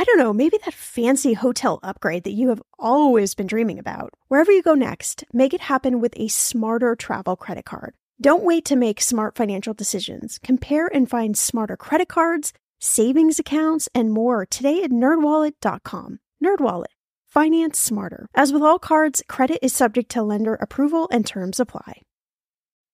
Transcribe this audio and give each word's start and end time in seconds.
I 0.00 0.04
don't 0.04 0.18
know, 0.18 0.32
maybe 0.32 0.60
that 0.64 0.74
fancy 0.74 1.32
hotel 1.32 1.80
upgrade 1.82 2.22
that 2.22 2.32
you 2.34 2.50
have 2.50 2.62
always 2.78 3.34
been 3.34 3.48
dreaming 3.48 3.80
about. 3.80 4.14
Wherever 4.28 4.52
you 4.52 4.62
go 4.62 4.74
next, 4.74 5.24
make 5.32 5.52
it 5.52 5.62
happen 5.62 6.00
with 6.00 6.14
a 6.16 6.28
smarter 6.28 6.94
travel 6.94 7.34
credit 7.34 7.64
card. 7.64 7.94
Don't 8.20 8.44
wait 8.44 8.64
to 8.66 8.76
make 8.76 9.00
smart 9.00 9.34
financial 9.34 9.74
decisions. 9.74 10.38
Compare 10.38 10.86
and 10.94 11.10
find 11.10 11.36
smarter 11.36 11.76
credit 11.76 12.06
cards, 12.06 12.52
savings 12.78 13.40
accounts, 13.40 13.88
and 13.92 14.12
more 14.12 14.46
today 14.46 14.84
at 14.84 14.92
nerdwallet.com. 14.92 16.20
Nerdwallet. 16.42 16.94
Finance 17.26 17.80
smarter. 17.80 18.28
As 18.36 18.52
with 18.52 18.62
all 18.62 18.78
cards, 18.78 19.24
credit 19.26 19.58
is 19.62 19.72
subject 19.72 20.12
to 20.12 20.22
lender 20.22 20.54
approval 20.54 21.08
and 21.10 21.26
terms 21.26 21.58
apply. 21.58 22.02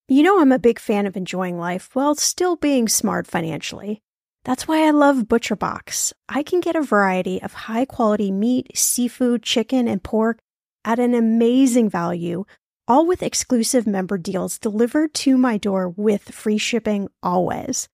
You 0.07 0.23
know 0.23 0.41
I'm 0.41 0.51
a 0.51 0.57
big 0.57 0.79
fan 0.79 1.05
of 1.05 1.15
enjoying 1.15 1.59
life 1.59 1.89
while 1.93 2.15
still 2.15 2.55
being 2.55 2.87
smart 2.87 3.27
financially. 3.27 4.01
That's 4.45 4.67
why 4.67 4.87
I 4.87 4.91
love 4.91 5.23
ButcherBox. 5.23 6.13
I 6.29 6.43
can 6.43 6.59
get 6.59 6.75
a 6.75 6.81
variety 6.83 7.41
of 7.41 7.53
high 7.53 7.85
quality 7.85 8.31
meat, 8.31 8.77
seafood, 8.77 9.41
chicken, 9.41 9.87
and 9.87 10.03
pork 10.03 10.37
at 10.85 10.99
an 10.99 11.15
amazing 11.15 11.89
value, 11.89 12.45
all 12.87 13.07
with 13.07 13.23
exclusive 13.23 13.87
member 13.87 14.19
deals 14.19 14.59
delivered 14.59 15.15
to 15.15 15.35
my 15.35 15.57
door 15.57 15.89
with 15.89 16.29
free 16.29 16.59
shipping 16.59 17.09
always. 17.23 17.89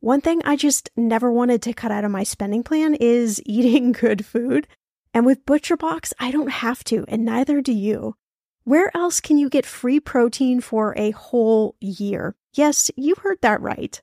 One 0.00 0.20
thing 0.20 0.42
I 0.44 0.56
just 0.56 0.90
never 0.98 1.32
wanted 1.32 1.62
to 1.62 1.72
cut 1.72 1.90
out 1.90 2.04
of 2.04 2.10
my 2.10 2.24
spending 2.24 2.62
plan 2.62 2.94
is 2.94 3.40
eating 3.46 3.92
good 3.92 4.26
food. 4.26 4.68
And 5.14 5.24
with 5.24 5.46
ButcherBox, 5.46 6.12
I 6.20 6.30
don't 6.30 6.50
have 6.50 6.84
to, 6.84 7.06
and 7.08 7.24
neither 7.24 7.62
do 7.62 7.72
you. 7.72 8.16
Where 8.64 8.94
else 8.94 9.22
can 9.22 9.38
you 9.38 9.48
get 9.48 9.64
free 9.64 9.98
protein 10.00 10.60
for 10.60 10.92
a 10.98 11.12
whole 11.12 11.74
year? 11.80 12.34
Yes, 12.52 12.90
you 12.96 13.14
heard 13.14 13.38
that 13.40 13.62
right. 13.62 14.02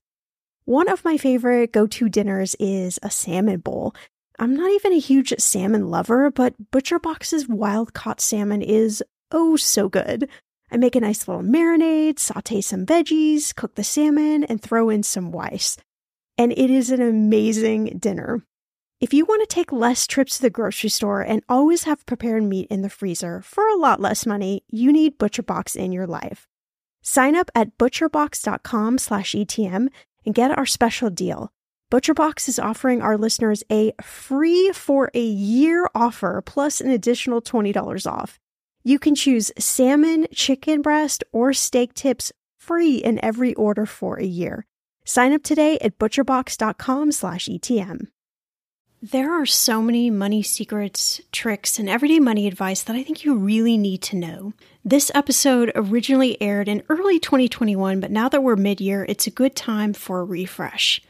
One 0.66 0.88
of 0.88 1.04
my 1.04 1.18
favorite 1.18 1.74
go 1.74 1.88
to 1.88 2.08
dinners 2.08 2.56
is 2.58 2.98
a 3.04 3.10
salmon 3.10 3.60
bowl. 3.60 3.94
I'm 4.40 4.56
not 4.56 4.72
even 4.72 4.94
a 4.94 5.00
huge 5.00 5.34
salmon 5.38 5.90
lover, 5.90 6.32
but 6.32 6.72
ButcherBox's 6.72 7.50
wild 7.50 7.94
caught 7.94 8.22
salmon 8.22 8.62
is 8.62 9.04
oh 9.32 9.58
so 9.58 9.90
good. 9.90 10.30
I 10.72 10.78
make 10.78 10.96
a 10.96 11.02
nice 11.02 11.28
little 11.28 11.44
marinade, 11.44 12.18
saute 12.18 12.62
some 12.62 12.86
veggies, 12.86 13.54
cook 13.54 13.76
the 13.76 13.84
salmon, 13.84 14.46
and 14.46 14.62
throw 14.62 14.90
in 14.90 15.04
some 15.04 15.34
rice. 15.34 15.76
And 16.38 16.54
it 16.54 16.72
is 16.72 16.92
an 16.92 17.02
amazing 17.02 17.98
dinner. 18.00 18.46
If 19.02 19.14
you 19.14 19.26
want 19.26 19.42
to 19.42 19.54
take 19.54 19.74
less 19.74 20.08
trips 20.08 20.38
to 20.38 20.44
the 20.44 20.50
grocery 20.50 20.90
store 20.90 21.20
and 21.20 21.44
always 21.50 21.84
have 21.84 22.06
prepared 22.06 22.44
meat 22.44 22.70
in 22.72 22.84
the 22.84 22.90
freezer 22.90 23.42
for 23.42 23.68
a 23.68 23.76
lot 23.76 24.00
less 24.00 24.26
money, 24.26 24.64
you 24.70 24.94
need 24.94 25.20
ButcherBox 25.20 25.76
in 25.76 25.92
your 25.92 26.08
life. 26.08 26.48
Sign 27.02 27.36
up 27.36 27.52
at 27.54 27.78
butcherbox.com/etm 27.78 29.90
and 30.26 30.36
get 30.36 30.58
our 30.58 30.66
special 30.66 31.10
deal. 31.10 31.52
ButcherBox 31.92 32.48
is 32.50 32.60
offering 32.60 33.02
our 33.02 33.18
listeners 33.18 33.64
a 33.72 33.94
free 34.02 34.72
for 34.74 35.10
a 35.14 35.24
year 35.24 35.88
offer 35.94 36.42
plus 36.46 36.82
an 36.82 36.90
additional 36.90 37.42
$20 37.42 38.12
off. 38.12 38.40
You 38.84 39.00
can 39.00 39.16
choose 39.16 39.52
salmon, 39.60 40.28
chicken 40.34 40.82
breast, 40.82 41.24
or 41.32 41.54
steak 41.54 41.94
tips 41.94 42.34
free 42.58 42.98
in 42.98 43.24
every 43.24 43.54
order 43.56 43.86
for 43.86 44.20
a 44.20 44.26
year. 44.26 44.66
Sign 45.06 45.34
up 45.34 45.44
today 45.44 45.78
at 45.82 45.98
butcherbox.com/etm. 46.00 48.08
There 49.12 49.34
are 49.34 49.46
so 49.46 49.82
many 49.82 50.10
money 50.10 50.42
secrets, 50.42 51.20
tricks, 51.34 51.78
and 51.78 51.90
everyday 51.90 52.22
money 52.22 52.48
advice 52.48 52.84
that 52.84 52.96
I 52.96 53.04
think 53.04 53.26
you 53.26 53.36
really 53.36 53.78
need 53.78 54.02
to 54.04 54.16
know. 54.16 54.54
This 54.86 55.12
episode 55.14 55.74
originally 55.76 56.42
aired 56.42 56.70
in 56.70 56.84
early 56.88 57.20
2021, 57.20 58.00
but 58.00 58.12
now 58.12 58.30
that 58.30 58.42
we're 58.42 58.56
mid 58.56 58.80
year, 58.80 59.06
it's 59.10 59.28
a 59.28 59.30
good 59.30 59.58
time 59.58 59.92
for 59.92 60.22
a 60.22 60.24
refresh. 60.24 61.02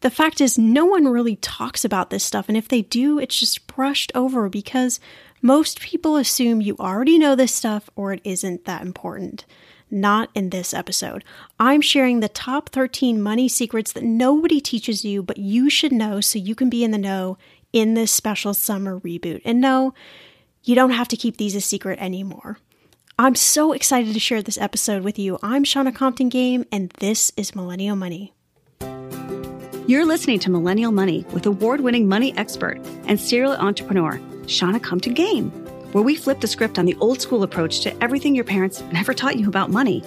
The 0.00 0.08
fact 0.08 0.40
is, 0.40 0.56
no 0.56 0.86
one 0.86 1.06
really 1.06 1.36
talks 1.36 1.84
about 1.84 2.08
this 2.08 2.24
stuff, 2.24 2.48
and 2.48 2.56
if 2.56 2.68
they 2.68 2.80
do, 2.80 3.18
it's 3.18 3.38
just 3.38 3.66
brushed 3.66 4.12
over 4.14 4.48
because 4.48 4.98
most 5.42 5.78
people 5.78 6.16
assume 6.16 6.62
you 6.62 6.74
already 6.80 7.18
know 7.18 7.34
this 7.34 7.52
stuff 7.52 7.90
or 7.94 8.14
it 8.14 8.22
isn't 8.24 8.64
that 8.64 8.80
important 8.80 9.44
not 9.92 10.30
in 10.34 10.50
this 10.50 10.72
episode. 10.72 11.22
I'm 11.60 11.80
sharing 11.80 12.20
the 12.20 12.28
top 12.28 12.70
13 12.70 13.20
money 13.20 13.48
secrets 13.48 13.92
that 13.92 14.02
nobody 14.02 14.60
teaches 14.60 15.04
you, 15.04 15.22
but 15.22 15.36
you 15.38 15.68
should 15.68 15.92
know 15.92 16.20
so 16.20 16.38
you 16.38 16.54
can 16.54 16.70
be 16.70 16.82
in 16.82 16.90
the 16.90 16.98
know 16.98 17.38
in 17.72 17.94
this 17.94 18.10
special 18.10 18.54
summer 18.54 18.98
reboot. 19.00 19.42
And 19.44 19.60
no, 19.60 19.94
you 20.64 20.74
don't 20.74 20.90
have 20.90 21.08
to 21.08 21.16
keep 21.16 21.36
these 21.36 21.54
a 21.54 21.60
secret 21.60 21.98
anymore. 22.00 22.58
I'm 23.18 23.34
so 23.34 23.72
excited 23.72 24.14
to 24.14 24.20
share 24.20 24.42
this 24.42 24.58
episode 24.58 25.02
with 25.02 25.18
you. 25.18 25.38
I'm 25.42 25.64
Shannah 25.64 25.92
Compton 25.92 26.28
Game, 26.28 26.64
and 26.72 26.90
this 26.98 27.30
is 27.36 27.54
Millennial 27.54 27.94
Money. 27.94 28.32
You're 29.86 30.06
listening 30.06 30.38
to 30.40 30.50
Millennial 30.50 30.92
Money 30.92 31.26
with 31.32 31.44
award 31.44 31.80
winning 31.80 32.08
money 32.08 32.36
expert 32.36 32.78
and 33.06 33.20
serial 33.20 33.52
entrepreneur, 33.52 34.20
Shannah 34.46 34.80
Compton 34.80 35.14
Game 35.14 35.61
where 35.92 36.02
we 36.02 36.16
flip 36.16 36.40
the 36.40 36.46
script 36.46 36.78
on 36.78 36.86
the 36.86 36.96
old 37.00 37.20
school 37.20 37.42
approach 37.42 37.80
to 37.80 38.02
everything 38.02 38.34
your 38.34 38.44
parents 38.44 38.82
never 38.92 39.14
taught 39.14 39.38
you 39.38 39.48
about 39.48 39.70
money. 39.70 40.02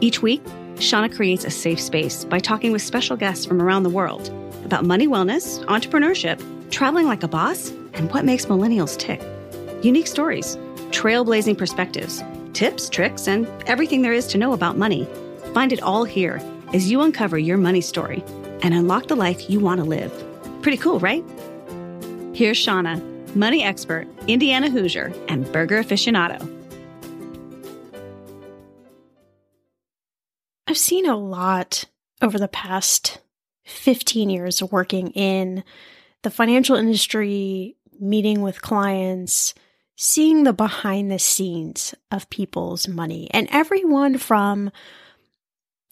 Each 0.00 0.22
week, 0.22 0.42
Shannah 0.78 1.08
creates 1.08 1.44
a 1.44 1.50
safe 1.50 1.80
space 1.80 2.24
by 2.24 2.38
talking 2.38 2.72
with 2.72 2.82
special 2.82 3.16
guests 3.16 3.44
from 3.44 3.60
around 3.60 3.82
the 3.82 3.90
world 3.90 4.28
about 4.64 4.84
money 4.84 5.08
wellness, 5.08 5.64
entrepreneurship, 5.64 6.40
traveling 6.70 7.06
like 7.06 7.22
a 7.22 7.28
boss, 7.28 7.70
and 7.94 8.12
what 8.12 8.24
makes 8.24 8.46
millennials 8.46 8.96
tick. 8.96 9.20
Unique 9.82 10.06
stories, 10.06 10.56
trailblazing 10.90 11.56
perspectives, 11.56 12.22
tips, 12.52 12.88
tricks, 12.88 13.26
and 13.26 13.48
everything 13.66 14.02
there 14.02 14.12
is 14.12 14.26
to 14.28 14.38
know 14.38 14.52
about 14.52 14.76
money. 14.76 15.08
Find 15.54 15.72
it 15.72 15.82
all 15.82 16.04
here 16.04 16.40
as 16.74 16.90
you 16.90 17.00
uncover 17.00 17.38
your 17.38 17.56
money 17.56 17.80
story 17.80 18.22
and 18.62 18.74
unlock 18.74 19.06
the 19.06 19.16
life 19.16 19.48
you 19.48 19.58
want 19.58 19.80
to 19.80 19.84
live. 19.84 20.12
Pretty 20.62 20.76
cool, 20.78 21.00
right? 21.00 21.24
Here's 22.34 22.58
Shannah 22.58 23.02
money 23.34 23.62
expert, 23.62 24.06
Indiana 24.26 24.70
Hoosier, 24.70 25.12
and 25.28 25.50
burger 25.52 25.82
aficionado. 25.82 26.40
I've 30.66 30.78
seen 30.78 31.06
a 31.06 31.16
lot 31.16 31.84
over 32.20 32.38
the 32.38 32.48
past 32.48 33.20
15 33.64 34.30
years 34.30 34.62
working 34.62 35.08
in 35.12 35.64
the 36.22 36.30
financial 36.30 36.76
industry, 36.76 37.76
meeting 38.00 38.42
with 38.42 38.62
clients, 38.62 39.54
seeing 39.96 40.44
the 40.44 40.52
behind 40.52 41.10
the 41.10 41.18
scenes 41.18 41.94
of 42.10 42.30
people's 42.30 42.86
money. 42.86 43.28
And 43.32 43.48
everyone 43.50 44.18
from 44.18 44.70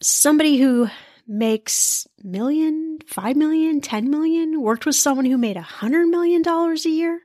somebody 0.01 0.57
who 0.57 0.89
makes 1.27 2.07
million, 2.23 2.99
five 3.05 3.35
million, 3.35 3.81
ten 3.81 4.09
million, 4.09 4.61
worked 4.61 4.85
with 4.85 4.95
someone 4.95 5.25
who 5.25 5.37
made 5.37 5.57
a 5.57 5.61
hundred 5.61 6.07
million 6.07 6.41
dollars 6.41 6.85
a 6.85 6.89
year, 6.89 7.21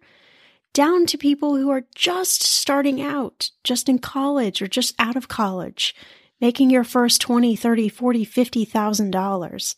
down 0.72 1.06
to 1.06 1.18
people 1.18 1.56
who 1.56 1.70
are 1.70 1.84
just 1.94 2.42
starting 2.42 3.00
out, 3.00 3.50
just 3.64 3.88
in 3.88 3.98
college 3.98 4.62
or 4.62 4.66
just 4.66 4.94
out 4.98 5.16
of 5.16 5.28
college, 5.28 5.94
making 6.40 6.70
your 6.70 6.84
first 6.84 7.20
20, 7.20 7.54
30, 7.56 7.88
40, 7.88 8.24
50,000 8.24 9.10
dollars. 9.10 9.76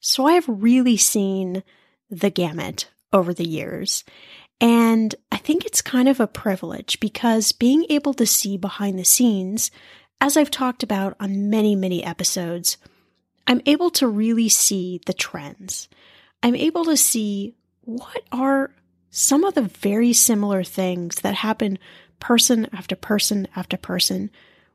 So 0.00 0.26
I 0.26 0.32
have 0.32 0.44
really 0.48 0.96
seen 0.96 1.62
the 2.10 2.30
gamut 2.30 2.88
over 3.12 3.34
the 3.34 3.46
years. 3.48 4.04
And 4.60 5.14
I 5.30 5.36
think 5.36 5.64
it's 5.64 5.82
kind 5.82 6.08
of 6.08 6.20
a 6.20 6.26
privilege 6.26 6.98
because 7.00 7.52
being 7.52 7.86
able 7.90 8.14
to 8.14 8.26
see 8.26 8.56
behind 8.56 8.98
the 8.98 9.04
scenes, 9.04 9.70
as 10.20 10.36
I've 10.36 10.50
talked 10.50 10.82
about 10.82 11.16
on 11.20 11.48
many, 11.48 11.76
many 11.76 12.02
episodes, 12.02 12.76
I'm 13.46 13.62
able 13.66 13.90
to 13.92 14.08
really 14.08 14.48
see 14.48 15.00
the 15.06 15.12
trends. 15.12 15.88
I'm 16.42 16.56
able 16.56 16.84
to 16.86 16.96
see 16.96 17.54
what 17.82 18.22
are 18.32 18.72
some 19.10 19.44
of 19.44 19.54
the 19.54 19.62
very 19.62 20.12
similar 20.12 20.62
things 20.62 21.16
that 21.16 21.34
happen 21.34 21.78
person 22.20 22.68
after 22.72 22.96
person 22.96 23.48
after 23.56 23.76
person, 23.76 24.30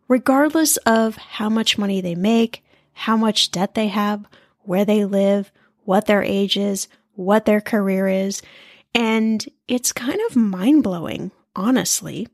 regardless 0.08 0.78
of 0.78 1.18
how 1.18 1.50
much 1.50 1.78
money 1.78 2.02
they 2.02 2.16
make, 2.16 2.64
how 2.94 3.18
much 3.18 3.52
debt 3.52 3.76
they 3.76 3.88
have, 3.88 4.26
where 4.62 4.86
they 4.86 5.06
live, 5.06 5.52
what 5.84 6.06
their 6.06 6.24
age 6.24 6.58
is, 6.58 6.88
what 7.14 7.46
their 7.46 7.62
career 7.62 8.08
is. 8.08 8.42
And 8.96 9.46
it's 9.68 9.92
kind 9.92 10.20
of 10.30 10.36
mind 10.36 10.84
blowing, 10.84 11.32
honestly, 11.56 12.28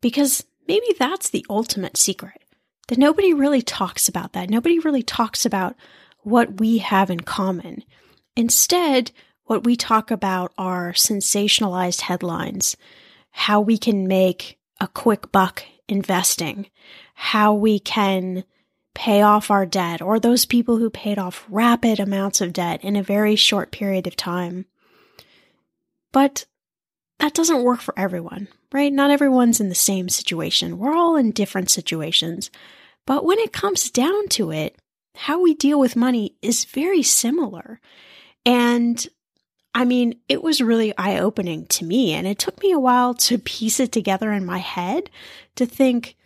because 0.00 0.44
maybe 0.68 0.86
that's 0.98 1.30
the 1.30 1.46
ultimate 1.48 1.96
secret 1.96 2.42
that 2.88 2.98
nobody 2.98 3.32
really 3.32 3.62
talks 3.62 4.08
about 4.08 4.32
that. 4.32 4.50
Nobody 4.50 4.78
really 4.78 5.02
talks 5.02 5.46
about 5.46 5.76
what 6.20 6.60
we 6.60 6.78
have 6.78 7.10
in 7.10 7.20
common. 7.20 7.84
Instead, 8.36 9.10
what 9.44 9.64
we 9.64 9.76
talk 9.76 10.10
about 10.10 10.52
are 10.56 10.92
sensationalized 10.92 12.02
headlines, 12.02 12.76
how 13.30 13.60
we 13.60 13.78
can 13.78 14.06
make 14.06 14.58
a 14.80 14.88
quick 14.88 15.32
buck 15.32 15.64
investing, 15.88 16.66
how 17.14 17.54
we 17.54 17.78
can 17.78 18.44
pay 18.94 19.22
off 19.22 19.50
our 19.50 19.64
debt, 19.64 20.02
or 20.02 20.20
those 20.20 20.44
people 20.44 20.76
who 20.76 20.90
paid 20.90 21.18
off 21.18 21.46
rapid 21.48 21.98
amounts 21.98 22.40
of 22.40 22.52
debt 22.52 22.82
in 22.84 22.94
a 22.94 23.02
very 23.02 23.36
short 23.36 23.72
period 23.72 24.06
of 24.06 24.16
time. 24.16 24.66
But 26.12 26.44
that 27.18 27.34
doesn't 27.34 27.62
work 27.62 27.80
for 27.80 27.98
everyone, 27.98 28.48
right? 28.72 28.92
Not 28.92 29.10
everyone's 29.10 29.60
in 29.60 29.68
the 29.68 29.74
same 29.74 30.08
situation. 30.08 30.78
We're 30.78 30.94
all 30.94 31.16
in 31.16 31.30
different 31.30 31.70
situations. 31.70 32.50
But 33.06 33.24
when 33.24 33.38
it 33.38 33.52
comes 33.52 33.90
down 33.90 34.28
to 34.30 34.50
it, 34.50 34.76
how 35.14 35.40
we 35.40 35.54
deal 35.54 35.78
with 35.78 35.96
money 35.96 36.36
is 36.42 36.64
very 36.64 37.02
similar. 37.02 37.80
And 38.44 39.06
I 39.74 39.84
mean, 39.84 40.20
it 40.28 40.42
was 40.42 40.60
really 40.60 40.96
eye 40.98 41.18
opening 41.18 41.66
to 41.66 41.84
me. 41.84 42.12
And 42.12 42.26
it 42.26 42.38
took 42.38 42.62
me 42.62 42.72
a 42.72 42.78
while 42.78 43.14
to 43.14 43.38
piece 43.38 43.80
it 43.80 43.92
together 43.92 44.32
in 44.32 44.44
my 44.44 44.58
head 44.58 45.10
to 45.56 45.66
think, 45.66 46.16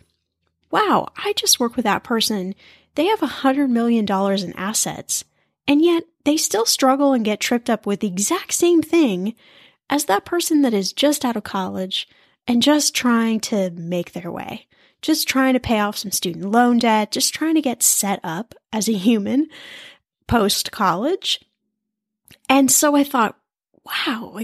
wow, 0.69 1.07
I 1.17 1.33
just 1.33 1.59
work 1.59 1.75
with 1.75 1.85
that 1.85 2.03
person. 2.03 2.55
They 2.95 3.05
have 3.05 3.21
a 3.21 3.27
hundred 3.27 3.69
million 3.69 4.05
dollars 4.05 4.43
in 4.43 4.53
assets. 4.53 5.23
And 5.67 5.81
yet 5.81 6.03
they 6.23 6.37
still 6.37 6.65
struggle 6.65 7.13
and 7.13 7.23
get 7.23 7.39
tripped 7.39 7.69
up 7.69 7.85
with 7.85 8.01
the 8.01 8.07
exact 8.07 8.53
same 8.53 8.81
thing 8.81 9.35
as 9.89 10.05
that 10.05 10.25
person 10.25 10.61
that 10.61 10.73
is 10.73 10.91
just 10.91 11.23
out 11.23 11.37
of 11.37 11.43
college 11.43 12.07
and 12.47 12.61
just 12.61 12.95
trying 12.95 13.39
to 13.41 13.69
make 13.71 14.13
their 14.13 14.31
way, 14.31 14.67
just 15.01 15.27
trying 15.27 15.53
to 15.53 15.59
pay 15.59 15.79
off 15.79 15.97
some 15.97 16.11
student 16.11 16.51
loan 16.51 16.79
debt, 16.79 17.11
just 17.11 17.33
trying 17.33 17.55
to 17.55 17.61
get 17.61 17.83
set 17.83 18.19
up 18.23 18.53
as 18.73 18.87
a 18.89 18.93
human 18.93 19.47
post 20.27 20.71
college. 20.71 21.39
And 22.49 22.71
so 22.71 22.95
I 22.95 23.03
thought, 23.03 23.37
wow, 23.83 24.39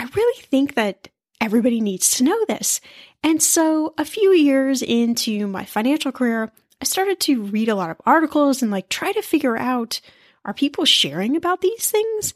I 0.00 0.08
really 0.14 0.42
think 0.42 0.74
that 0.74 1.08
everybody 1.40 1.80
needs 1.80 2.16
to 2.16 2.24
know 2.24 2.44
this. 2.46 2.80
And 3.22 3.42
so 3.42 3.94
a 3.98 4.04
few 4.04 4.32
years 4.32 4.82
into 4.82 5.46
my 5.46 5.64
financial 5.64 6.12
career, 6.12 6.52
I 6.80 6.84
started 6.84 7.18
to 7.20 7.42
read 7.42 7.68
a 7.68 7.74
lot 7.74 7.90
of 7.90 8.00
articles 8.06 8.62
and 8.62 8.70
like 8.70 8.88
try 8.88 9.12
to 9.12 9.22
figure 9.22 9.56
out 9.56 10.00
are 10.44 10.54
people 10.54 10.84
sharing 10.84 11.36
about 11.36 11.60
these 11.60 11.90
things? 11.90 12.32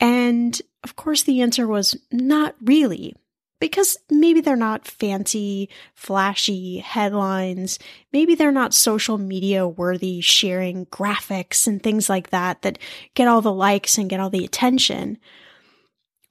And 0.00 0.60
of 0.82 0.96
course, 0.96 1.22
the 1.22 1.42
answer 1.42 1.66
was 1.66 1.96
not 2.10 2.56
really, 2.60 3.14
because 3.62 3.96
maybe 4.10 4.40
they're 4.40 4.56
not 4.56 4.88
fancy, 4.88 5.68
flashy 5.94 6.78
headlines. 6.78 7.78
Maybe 8.12 8.34
they're 8.34 8.50
not 8.50 8.74
social 8.74 9.18
media 9.18 9.68
worthy, 9.68 10.20
sharing 10.20 10.86
graphics 10.86 11.68
and 11.68 11.80
things 11.80 12.08
like 12.08 12.30
that 12.30 12.62
that 12.62 12.80
get 13.14 13.28
all 13.28 13.40
the 13.40 13.52
likes 13.52 13.98
and 13.98 14.10
get 14.10 14.18
all 14.18 14.30
the 14.30 14.44
attention. 14.44 15.16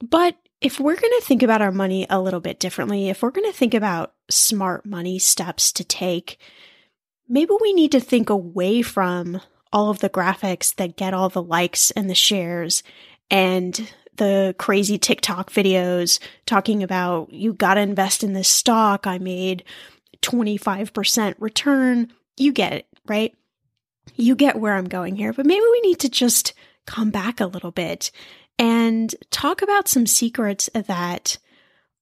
But 0.01 0.35
if 0.59 0.77
we're 0.77 0.99
going 0.99 1.13
to 1.21 1.25
think 1.25 1.41
about 1.41 1.61
our 1.61 1.71
money 1.71 2.05
a 2.09 2.19
little 2.19 2.41
bit 2.41 2.59
differently, 2.59 3.07
if 3.07 3.23
we're 3.23 3.31
going 3.31 3.49
to 3.49 3.57
think 3.57 3.73
about 3.73 4.11
smart 4.29 4.85
money 4.85 5.17
steps 5.17 5.71
to 5.71 5.85
take, 5.85 6.37
maybe 7.29 7.53
we 7.61 7.71
need 7.71 7.93
to 7.93 8.01
think 8.01 8.29
away 8.29 8.81
from 8.81 9.39
all 9.71 9.89
of 9.89 9.99
the 9.99 10.09
graphics 10.09 10.75
that 10.75 10.97
get 10.97 11.13
all 11.13 11.29
the 11.29 11.41
likes 11.41 11.91
and 11.91 12.09
the 12.09 12.13
shares 12.13 12.83
and 13.29 13.93
the 14.17 14.55
crazy 14.57 14.97
TikTok 14.97 15.51
videos 15.51 16.19
talking 16.45 16.83
about 16.83 17.31
you 17.31 17.53
got 17.53 17.75
to 17.75 17.81
invest 17.81 18.23
in 18.23 18.33
this 18.33 18.49
stock. 18.49 19.07
I 19.07 19.17
made 19.17 19.63
25% 20.21 21.35
return. 21.39 22.11
You 22.37 22.51
get 22.51 22.73
it, 22.73 22.87
right? 23.07 23.35
You 24.15 24.35
get 24.35 24.59
where 24.59 24.73
I'm 24.73 24.89
going 24.89 25.15
here, 25.15 25.33
but 25.33 25.45
maybe 25.45 25.65
we 25.71 25.81
need 25.81 25.99
to 25.99 26.09
just 26.09 26.53
come 26.85 27.11
back 27.11 27.39
a 27.39 27.45
little 27.45 27.71
bit 27.71 28.11
and 28.57 29.13
talk 29.31 29.61
about 29.61 29.87
some 29.87 30.05
secrets 30.05 30.69
that 30.73 31.37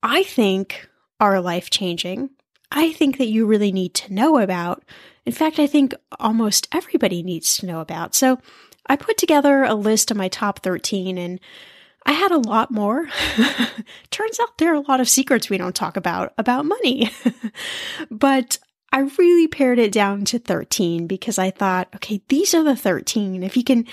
I 0.01 0.23
think 0.23 0.89
are 1.19 1.41
life 1.41 1.69
changing. 1.69 2.29
I 2.71 2.91
think 2.93 3.17
that 3.17 3.27
you 3.27 3.45
really 3.45 3.71
need 3.71 3.93
to 3.95 4.13
know 4.13 4.37
about. 4.37 4.83
In 5.25 5.33
fact, 5.33 5.59
I 5.59 5.67
think 5.67 5.93
almost 6.19 6.67
everybody 6.71 7.23
needs 7.23 7.57
to 7.57 7.65
know 7.65 7.81
about. 7.81 8.15
So 8.15 8.39
I 8.85 8.95
put 8.95 9.17
together 9.17 9.63
a 9.63 9.75
list 9.75 10.11
of 10.11 10.17
my 10.17 10.27
top 10.27 10.59
13 10.59 11.17
and 11.17 11.39
I 12.05 12.13
had 12.13 12.31
a 12.31 12.37
lot 12.37 12.71
more. 12.71 13.07
Turns 14.11 14.39
out 14.39 14.57
there 14.57 14.71
are 14.71 14.75
a 14.75 14.87
lot 14.87 14.99
of 14.99 15.09
secrets 15.09 15.49
we 15.49 15.57
don't 15.57 15.75
talk 15.75 15.97
about 15.97 16.33
about 16.37 16.65
money. 16.65 17.11
but 18.11 18.57
I 18.91 19.01
really 19.17 19.47
pared 19.47 19.79
it 19.79 19.91
down 19.91 20.25
to 20.25 20.39
13 20.39 21.07
because 21.07 21.37
I 21.37 21.51
thought, 21.51 21.89
okay, 21.95 22.21
these 22.29 22.53
are 22.53 22.63
the 22.63 22.75
13. 22.75 23.43
If 23.43 23.55
you 23.55 23.63
can 23.63 23.85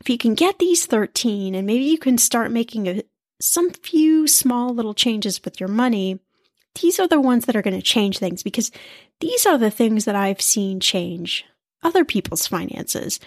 if 0.00 0.08
you 0.08 0.18
can 0.18 0.34
get 0.34 0.58
these 0.58 0.86
13 0.86 1.54
and 1.54 1.66
maybe 1.66 1.84
you 1.84 1.98
can 1.98 2.18
start 2.18 2.52
making 2.52 2.86
a, 2.86 3.02
some 3.40 3.70
few 3.70 4.28
small 4.28 4.72
little 4.74 4.94
changes 4.94 5.42
with 5.44 5.58
your 5.58 5.68
money, 5.68 6.20
these 6.80 7.00
are 7.00 7.08
the 7.08 7.20
ones 7.20 7.46
that 7.46 7.56
are 7.56 7.62
going 7.62 7.76
to 7.76 7.82
change 7.82 8.18
things 8.18 8.42
because 8.42 8.70
these 9.20 9.46
are 9.46 9.58
the 9.58 9.70
things 9.70 10.04
that 10.04 10.14
I've 10.14 10.40
seen 10.40 10.80
change 10.80 11.44
other 11.82 12.04
people's 12.04 12.46
finances, 12.46 13.20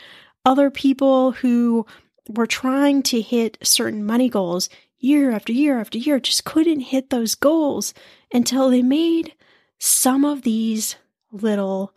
other 0.45 0.69
people 0.69 1.31
who 1.31 1.85
were 2.29 2.47
trying 2.47 3.03
to 3.03 3.21
hit 3.21 3.57
certain 3.63 4.05
money 4.05 4.29
goals 4.29 4.69
year 4.99 5.31
after 5.31 5.51
year 5.51 5.79
after 5.79 5.97
year 5.97 6.19
just 6.19 6.45
couldn't 6.45 6.81
hit 6.81 7.09
those 7.09 7.35
goals 7.35 7.93
until 8.33 8.69
they 8.69 8.81
made 8.81 9.33
some 9.79 10.23
of 10.23 10.43
these 10.43 10.95
little 11.31 11.93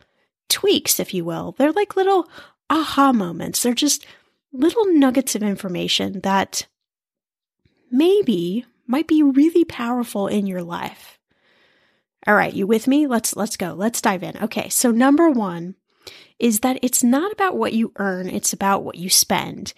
tweaks, 0.49 0.99
if 0.99 1.13
you 1.13 1.23
will. 1.23 1.53
They're 1.57 1.71
like 1.71 1.95
little 1.95 2.27
aha 2.69 3.11
moments. 3.11 3.61
They're 3.61 3.73
just 3.73 4.05
little 4.51 4.85
nuggets 4.87 5.35
of 5.35 5.43
information 5.43 6.21
that 6.21 6.65
maybe 7.91 8.65
might 8.87 9.07
be 9.07 9.21
really 9.21 9.65
powerful 9.65 10.27
in 10.27 10.47
your 10.47 10.63
life. 10.63 11.19
All 12.27 12.33
right, 12.33 12.53
you 12.53 12.65
with 12.65 12.87
me? 12.87 13.05
Let's 13.05 13.35
let's 13.35 13.55
go. 13.55 13.73
Let's 13.73 14.01
dive 14.01 14.23
in. 14.23 14.37
Okay, 14.43 14.69
so 14.69 14.89
number 14.89 15.29
1 15.29 15.75
is 16.39 16.61
that 16.61 16.79
it's 16.81 17.03
not 17.03 17.31
about 17.31 17.55
what 17.55 17.73
you 17.73 17.91
earn, 17.97 18.27
it's 18.27 18.51
about 18.51 18.83
what 18.83 18.95
you 18.95 19.09
spend. 19.09 19.73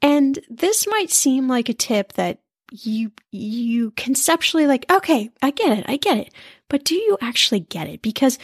And 0.00 0.38
this 0.48 0.86
might 0.86 1.10
seem 1.10 1.48
like 1.48 1.68
a 1.68 1.74
tip 1.74 2.12
that 2.14 2.40
you 2.70 3.12
you 3.32 3.92
conceptually 3.92 4.66
like, 4.66 4.90
okay, 4.90 5.30
I 5.42 5.50
get 5.50 5.78
it. 5.78 5.84
I 5.88 5.96
get 5.96 6.18
it. 6.18 6.34
But 6.68 6.84
do 6.84 6.94
you 6.94 7.16
actually 7.20 7.60
get 7.60 7.88
it? 7.88 8.02
Because 8.02 8.38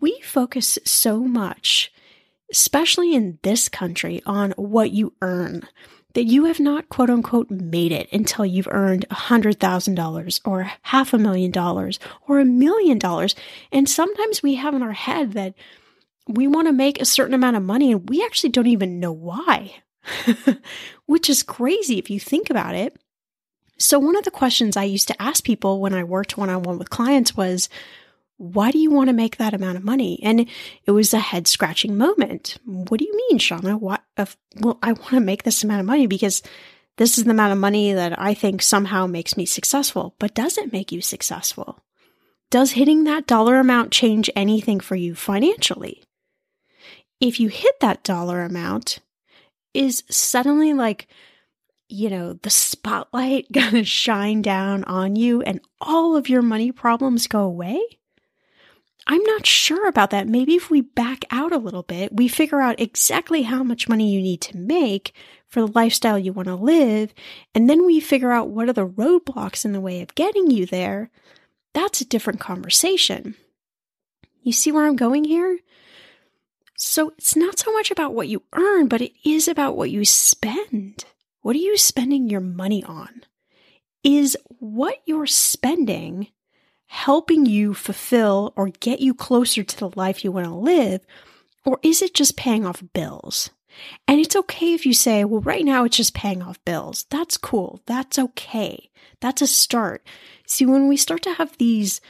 we 0.00 0.20
focus 0.22 0.78
so 0.84 1.20
much, 1.20 1.92
especially 2.50 3.14
in 3.14 3.38
this 3.42 3.68
country, 3.68 4.22
on 4.24 4.52
what 4.52 4.92
you 4.92 5.14
earn 5.20 5.66
that 6.14 6.24
you 6.24 6.46
have 6.46 6.60
not 6.60 6.88
quote 6.88 7.10
unquote 7.10 7.50
made 7.50 7.92
it 7.92 8.08
until 8.12 8.44
you've 8.44 8.68
earned 8.70 9.06
a 9.10 9.14
hundred 9.14 9.60
thousand 9.60 9.94
dollars 9.94 10.40
or 10.44 10.70
half 10.82 11.12
a 11.12 11.18
million 11.18 11.50
dollars 11.50 11.98
or 12.26 12.40
a 12.40 12.44
million 12.44 12.98
dollars. 12.98 13.34
And 13.72 13.88
sometimes 13.88 14.42
we 14.42 14.54
have 14.56 14.74
in 14.74 14.82
our 14.82 14.92
head 14.92 15.32
that 15.32 15.54
we 16.26 16.46
want 16.46 16.68
to 16.68 16.72
make 16.72 17.00
a 17.00 17.04
certain 17.04 17.34
amount 17.34 17.56
of 17.56 17.62
money 17.62 17.92
and 17.92 18.08
we 18.08 18.24
actually 18.24 18.50
don't 18.50 18.66
even 18.66 19.00
know 19.00 19.12
why, 19.12 19.74
which 21.06 21.28
is 21.30 21.42
crazy 21.42 21.98
if 21.98 22.10
you 22.10 22.20
think 22.20 22.50
about 22.50 22.74
it. 22.74 22.96
So, 23.78 23.98
one 23.98 24.16
of 24.16 24.24
the 24.24 24.30
questions 24.30 24.76
I 24.76 24.84
used 24.84 25.08
to 25.08 25.22
ask 25.22 25.42
people 25.42 25.80
when 25.80 25.94
I 25.94 26.04
worked 26.04 26.36
one 26.36 26.50
on 26.50 26.62
one 26.62 26.78
with 26.78 26.90
clients 26.90 27.36
was, 27.36 27.68
why 28.36 28.70
do 28.70 28.78
you 28.78 28.90
want 28.90 29.08
to 29.08 29.14
make 29.14 29.36
that 29.36 29.54
amount 29.54 29.76
of 29.76 29.84
money? 29.84 30.18
And 30.22 30.46
it 30.86 30.90
was 30.92 31.12
a 31.12 31.18
head 31.18 31.46
scratching 31.46 31.98
moment. 31.98 32.58
What 32.64 32.98
do 32.98 33.04
you 33.04 33.14
mean, 33.28 33.38
Shannah? 33.38 33.76
What? 33.76 34.02
If, 34.16 34.36
uh, 34.56 34.60
well, 34.60 34.78
I 34.82 34.92
want 34.92 35.10
to 35.10 35.20
make 35.20 35.42
this 35.42 35.62
amount 35.62 35.80
of 35.80 35.86
money 35.86 36.06
because 36.06 36.42
this 36.96 37.18
is 37.18 37.24
the 37.24 37.30
amount 37.30 37.52
of 37.52 37.58
money 37.58 37.92
that 37.92 38.18
I 38.18 38.34
think 38.34 38.62
somehow 38.62 39.06
makes 39.06 39.36
me 39.36 39.44
successful. 39.44 40.14
But 40.18 40.34
does 40.34 40.56
it 40.56 40.72
make 40.72 40.90
you 40.90 41.02
successful? 41.02 41.80
Does 42.50 42.72
hitting 42.72 43.04
that 43.04 43.26
dollar 43.26 43.56
amount 43.56 43.92
change 43.92 44.30
anything 44.34 44.80
for 44.80 44.96
you 44.96 45.14
financially? 45.14 46.02
If 47.20 47.40
you 47.40 47.48
hit 47.48 47.78
that 47.80 48.02
dollar 48.02 48.42
amount, 48.42 49.00
is 49.74 50.02
suddenly 50.10 50.74
like, 50.74 51.08
you 51.88 52.10
know, 52.10 52.34
the 52.34 52.50
spotlight 52.50 53.46
gonna 53.52 53.84
shine 53.84 54.42
down 54.42 54.84
on 54.84 55.16
you 55.16 55.42
and 55.42 55.60
all 55.80 56.16
of 56.16 56.28
your 56.28 56.42
money 56.42 56.72
problems 56.72 57.26
go 57.26 57.40
away? 57.40 57.80
I'm 59.06 59.22
not 59.24 59.46
sure 59.46 59.88
about 59.88 60.10
that. 60.10 60.28
Maybe 60.28 60.54
if 60.54 60.70
we 60.70 60.82
back 60.82 61.24
out 61.30 61.52
a 61.52 61.58
little 61.58 61.82
bit, 61.82 62.14
we 62.14 62.28
figure 62.28 62.60
out 62.60 62.80
exactly 62.80 63.42
how 63.42 63.62
much 63.62 63.88
money 63.88 64.12
you 64.12 64.20
need 64.20 64.40
to 64.42 64.56
make 64.56 65.14
for 65.48 65.60
the 65.60 65.72
lifestyle 65.72 66.18
you 66.18 66.32
want 66.32 66.46
to 66.46 66.54
live, 66.54 67.12
and 67.54 67.68
then 67.68 67.84
we 67.84 67.98
figure 67.98 68.30
out 68.30 68.50
what 68.50 68.68
are 68.68 68.72
the 68.72 68.86
roadblocks 68.86 69.64
in 69.64 69.72
the 69.72 69.80
way 69.80 70.00
of 70.00 70.14
getting 70.14 70.50
you 70.50 70.64
there, 70.64 71.10
that's 71.74 72.00
a 72.00 72.04
different 72.06 72.38
conversation. 72.38 73.34
You 74.42 74.52
see 74.52 74.70
where 74.70 74.86
I'm 74.86 74.96
going 74.96 75.24
here? 75.24 75.58
So 76.82 77.12
it's 77.18 77.36
not 77.36 77.58
so 77.58 77.70
much 77.74 77.90
about 77.90 78.14
what 78.14 78.28
you 78.28 78.42
earn, 78.54 78.88
but 78.88 79.02
it 79.02 79.12
is 79.22 79.48
about 79.48 79.76
what 79.76 79.90
you 79.90 80.06
spend. 80.06 81.04
What 81.42 81.54
are 81.54 81.58
you 81.58 81.76
spending 81.76 82.30
your 82.30 82.40
money 82.40 82.82
on? 82.82 83.22
Is 84.02 84.34
what 84.46 84.96
you're 85.04 85.26
spending 85.26 86.28
helping 86.86 87.44
you 87.44 87.74
fulfill 87.74 88.54
or 88.56 88.68
get 88.68 89.00
you 89.00 89.12
closer 89.12 89.62
to 89.62 89.76
the 89.76 89.90
life 89.94 90.24
you 90.24 90.32
want 90.32 90.46
to 90.46 90.54
live? 90.54 91.02
Or 91.66 91.78
is 91.82 92.00
it 92.00 92.14
just 92.14 92.38
paying 92.38 92.64
off 92.64 92.82
bills? 92.94 93.50
And 94.08 94.18
it's 94.18 94.34
okay 94.34 94.72
if 94.72 94.86
you 94.86 94.94
say, 94.94 95.22
well, 95.26 95.42
right 95.42 95.66
now 95.66 95.84
it's 95.84 95.98
just 95.98 96.14
paying 96.14 96.40
off 96.42 96.64
bills. 96.64 97.04
That's 97.10 97.36
cool. 97.36 97.82
That's 97.84 98.18
okay. 98.18 98.88
That's 99.20 99.42
a 99.42 99.46
start. 99.46 100.06
See, 100.46 100.64
when 100.64 100.88
we 100.88 100.96
start 100.96 101.22
to 101.24 101.34
have 101.34 101.58
these 101.58 102.00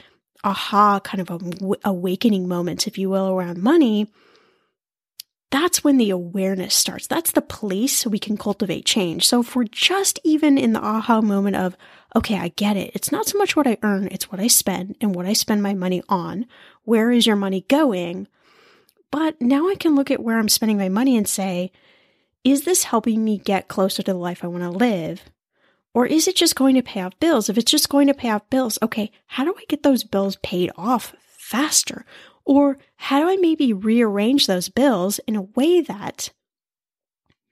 aha 0.45 1.01
kind 1.01 1.29
of 1.29 1.77
awakening 1.83 2.47
moments, 2.47 2.87
if 2.87 2.97
you 2.97 3.09
will, 3.09 3.31
around 3.31 3.61
money, 3.61 4.07
that's 5.51 5.83
when 5.83 5.97
the 5.97 6.09
awareness 6.09 6.73
starts. 6.73 7.07
That's 7.07 7.31
the 7.31 7.41
place 7.41 8.07
we 8.07 8.19
can 8.19 8.37
cultivate 8.37 8.85
change. 8.85 9.27
So 9.27 9.41
if 9.41 9.55
we're 9.55 9.65
just 9.65 10.19
even 10.23 10.57
in 10.57 10.73
the 10.73 10.83
aha 10.83 11.21
moment 11.21 11.57
of, 11.57 11.75
okay, 12.15 12.39
I 12.39 12.47
get 12.49 12.77
it. 12.77 12.91
It's 12.93 13.11
not 13.11 13.27
so 13.27 13.37
much 13.37 13.55
what 13.55 13.67
I 13.67 13.77
earn, 13.83 14.07
it's 14.11 14.31
what 14.31 14.39
I 14.39 14.47
spend 14.47 14.95
and 15.01 15.13
what 15.13 15.25
I 15.25 15.33
spend 15.33 15.61
my 15.61 15.73
money 15.73 16.01
on. 16.09 16.45
Where 16.83 17.11
is 17.11 17.27
your 17.27 17.35
money 17.35 17.65
going? 17.67 18.27
But 19.11 19.41
now 19.41 19.67
I 19.67 19.75
can 19.75 19.95
look 19.95 20.09
at 20.09 20.23
where 20.23 20.39
I'm 20.39 20.49
spending 20.49 20.77
my 20.77 20.89
money 20.89 21.17
and 21.17 21.27
say, 21.27 21.71
is 22.45 22.63
this 22.63 22.83
helping 22.83 23.23
me 23.23 23.37
get 23.37 23.67
closer 23.67 24.01
to 24.03 24.13
the 24.13 24.17
life 24.17 24.43
I 24.43 24.47
want 24.47 24.63
to 24.63 24.69
live? 24.69 25.21
Or 25.93 26.05
is 26.05 26.27
it 26.29 26.37
just 26.37 26.55
going 26.55 26.75
to 26.75 26.81
pay 26.81 27.01
off 27.01 27.19
bills? 27.19 27.49
If 27.49 27.57
it's 27.57 27.69
just 27.69 27.89
going 27.89 28.07
to 28.07 28.13
pay 28.13 28.29
off 28.29 28.49
bills, 28.49 28.79
okay, 28.81 29.11
how 29.27 29.43
do 29.43 29.53
I 29.57 29.65
get 29.67 29.83
those 29.83 30.05
bills 30.05 30.37
paid 30.37 30.71
off 30.77 31.13
faster? 31.37 32.05
Or 32.45 32.77
how 32.95 33.19
do 33.19 33.29
I 33.29 33.37
maybe 33.37 33.73
rearrange 33.73 34.47
those 34.47 34.69
bills 34.69 35.19
in 35.27 35.35
a 35.35 35.43
way 35.43 35.81
that 35.81 36.31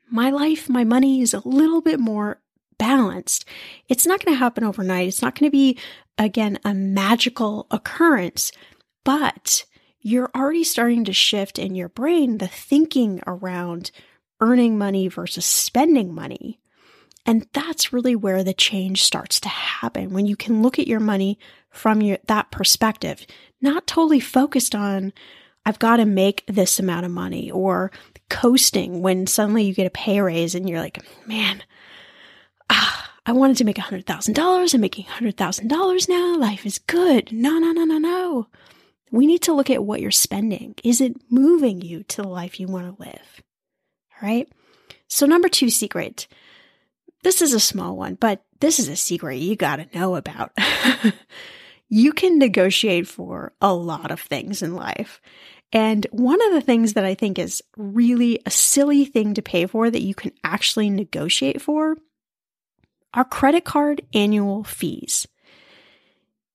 my 0.10 0.30
life, 0.32 0.70
my 0.70 0.84
money 0.84 1.22
is 1.22 1.34
a 1.34 1.48
little 1.48 1.82
bit 1.82 2.00
more 2.00 2.42
balanced? 2.78 3.46
It's 3.88 4.06
not 4.06 4.24
going 4.24 4.36
to 4.36 4.40
happen 4.40 4.64
overnight. 4.64 5.08
It's 5.08 5.22
not 5.22 5.38
going 5.38 5.50
to 5.50 5.56
be, 5.56 5.78
again, 6.18 6.60
a 6.64 6.74
magical 6.74 7.68
occurrence, 7.72 8.52
but 9.04 9.66
you're 10.02 10.32
already 10.36 10.64
starting 10.64 11.04
to 11.06 11.14
shift 11.14 11.60
in 11.60 11.76
your 11.76 11.90
brain 11.90 12.38
the 12.38 12.48
thinking 12.48 13.22
around 13.28 13.92
earning 14.42 14.78
money 14.78 15.08
versus 15.08 15.46
spending 15.46 16.14
money. 16.14 16.60
And 17.26 17.48
that's 17.54 17.94
really 17.94 18.16
where 18.16 18.44
the 18.44 18.54
change 18.54 19.04
starts 19.04 19.40
to 19.42 19.50
happen 19.50 20.14
when 20.14 20.26
you 20.26 20.36
can 20.36 20.64
look 20.64 20.80
at 20.80 20.88
your 20.88 21.02
money 21.02 21.38
from 21.72 22.02
your, 22.02 22.18
that 22.28 22.52
perspective, 22.52 23.26
not 23.62 23.88
totally 23.88 24.20
focused 24.20 24.76
on, 24.76 25.14
I've 25.66 25.80
got 25.80 25.98
to 25.98 26.06
make 26.06 26.44
this 26.48 26.80
amount 26.80 27.06
of 27.06 27.12
money 27.12 27.52
or 27.52 27.92
coasting 28.30 29.02
when 29.02 29.28
suddenly 29.28 29.64
you 29.64 29.74
get 29.74 29.88
a 29.88 29.92
pay 29.92 30.22
raise 30.22 30.56
and 30.56 30.70
you're 30.70 30.80
like, 30.80 31.00
man, 31.28 31.64
ah, 32.70 33.12
I 33.26 33.32
wanted 33.34 33.58
to 33.58 33.64
make 33.64 33.78
$100,000. 33.78 34.74
I'm 34.74 34.82
making 34.82 35.06
$100,000 35.06 36.10
now. 36.10 36.38
Life 36.38 36.66
is 36.66 36.80
good. 36.80 37.32
No, 37.32 37.60
no, 37.60 37.72
no, 37.72 37.84
no, 37.84 37.98
no. 37.98 38.48
We 39.12 39.28
need 39.28 39.42
to 39.44 39.54
look 39.54 39.70
at 39.70 39.84
what 39.84 40.02
you're 40.02 40.12
spending. 40.12 40.76
Is 40.84 41.02
it 41.02 41.16
moving 41.30 41.82
you 41.82 42.04
to 42.04 42.22
the 42.22 42.28
life 42.28 42.60
you 42.60 42.68
want 42.68 42.86
to 42.98 43.04
live? 43.04 43.42
All 44.22 44.28
right. 44.28 44.48
So, 45.08 45.26
number 45.26 45.50
two 45.50 45.70
secret. 45.70 46.28
This 47.24 47.42
is 47.42 47.54
a 47.54 47.60
small 47.60 47.98
one, 47.98 48.16
but 48.16 48.44
this 48.60 48.80
is 48.80 48.88
a 48.88 48.96
secret 48.96 49.36
you 49.36 49.56
got 49.56 49.78
to 49.78 49.98
know 49.98 50.16
about. 50.16 50.52
you 51.90 52.14
can 52.14 52.38
negotiate 52.38 53.08
for 53.08 53.54
a 53.60 53.74
lot 53.74 54.12
of 54.12 54.20
things 54.20 54.62
in 54.62 54.76
life. 54.76 55.20
And 55.72 56.06
one 56.12 56.42
of 56.48 56.54
the 56.54 56.62
things 56.62 56.94
that 56.94 57.06
I 57.06 57.16
think 57.16 57.38
is 57.38 57.62
really 57.78 58.40
a 58.46 58.52
silly 58.52 59.06
thing 59.06 59.34
to 59.36 59.42
pay 59.42 59.66
for 59.66 59.90
that 59.90 60.02
you 60.02 60.16
can 60.16 60.32
actually 60.44 60.90
negotiate 60.90 61.62
for 61.62 61.98
are 63.14 63.26
credit 63.26 63.66
card 63.66 64.02
annual 64.14 64.64
fees. 64.64 65.28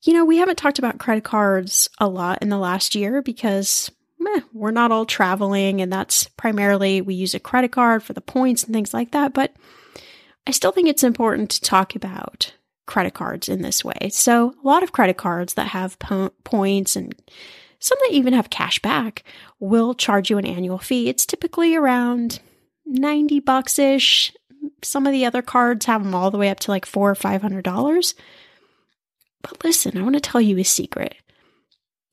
You 0.03 0.12
know, 0.12 0.25
we 0.25 0.38
haven't 0.38 0.57
talked 0.57 0.79
about 0.79 0.99
credit 0.99 1.25
cards 1.25 1.88
a 1.99 2.09
lot 2.09 2.43
in 2.43 2.49
the 2.49 2.59
last 2.59 2.95
year 2.95 3.23
because 3.23 3.91
meh, 4.19 4.41
we're 4.53 4.71
not 4.71 4.93
all 4.93 5.07
traveling, 5.07 5.81
and 5.81 5.93
that's 5.93 6.25
primarily 6.29 7.00
we 7.00 7.14
use 7.14 7.35
a 7.35 7.41
credit 7.41 7.73
card 7.73 8.03
for 8.03 8.12
the 8.12 8.21
points 8.21 8.64
and 8.64 8.75
things 8.75 8.95
like 8.95 9.12
that. 9.12 9.33
But 9.33 9.55
I 10.47 10.50
still 10.50 10.73
think 10.73 10.88
it's 10.88 11.05
important 11.05 11.50
to 11.50 11.61
talk 11.61 11.95
about 11.97 12.53
credit 12.87 13.14
cards 13.14 13.49
in 13.49 13.62
this 13.62 13.85
way. 13.85 14.11
So, 14.11 14.55
a 14.62 14.67
lot 14.67 14.83
of 14.83 14.93
credit 14.93 15.17
cards 15.17 15.55
that 15.55 15.69
have 15.69 15.99
po- 15.99 16.33
points 16.45 16.97
and 16.97 17.14
some 17.79 17.99
that 18.00 18.14
even 18.14 18.33
have 18.33 18.50
cash 18.50 18.79
back 18.79 19.25
will 19.61 19.95
charge 19.95 20.31
you 20.31 20.38
an 20.38 20.47
annual 20.47 20.79
fee. 20.79 21.09
It's 21.09 21.26
typically 21.26 21.75
around 21.75 22.41
90 22.87 23.41
bucks 23.41 23.79
ish. 23.79 24.33
Some 24.83 25.07
of 25.07 25.12
the 25.12 25.26
other 25.26 25.43
cards 25.43 25.87
have 25.87 26.03
them 26.03 26.14
all 26.14 26.31
the 26.31 26.38
way 26.38 26.49
up 26.49 26.61
to 26.61 26.71
like 26.71 26.87
four 26.87 27.11
or 27.11 27.14
five 27.14 27.43
hundred 27.43 27.64
dollars. 27.64 28.14
But 29.43 29.62
listen, 29.62 29.99
I 29.99 30.03
want 30.03 30.14
to 30.14 30.21
tell 30.21 30.41
you 30.41 30.59
a 30.59 30.64
secret. 30.64 31.14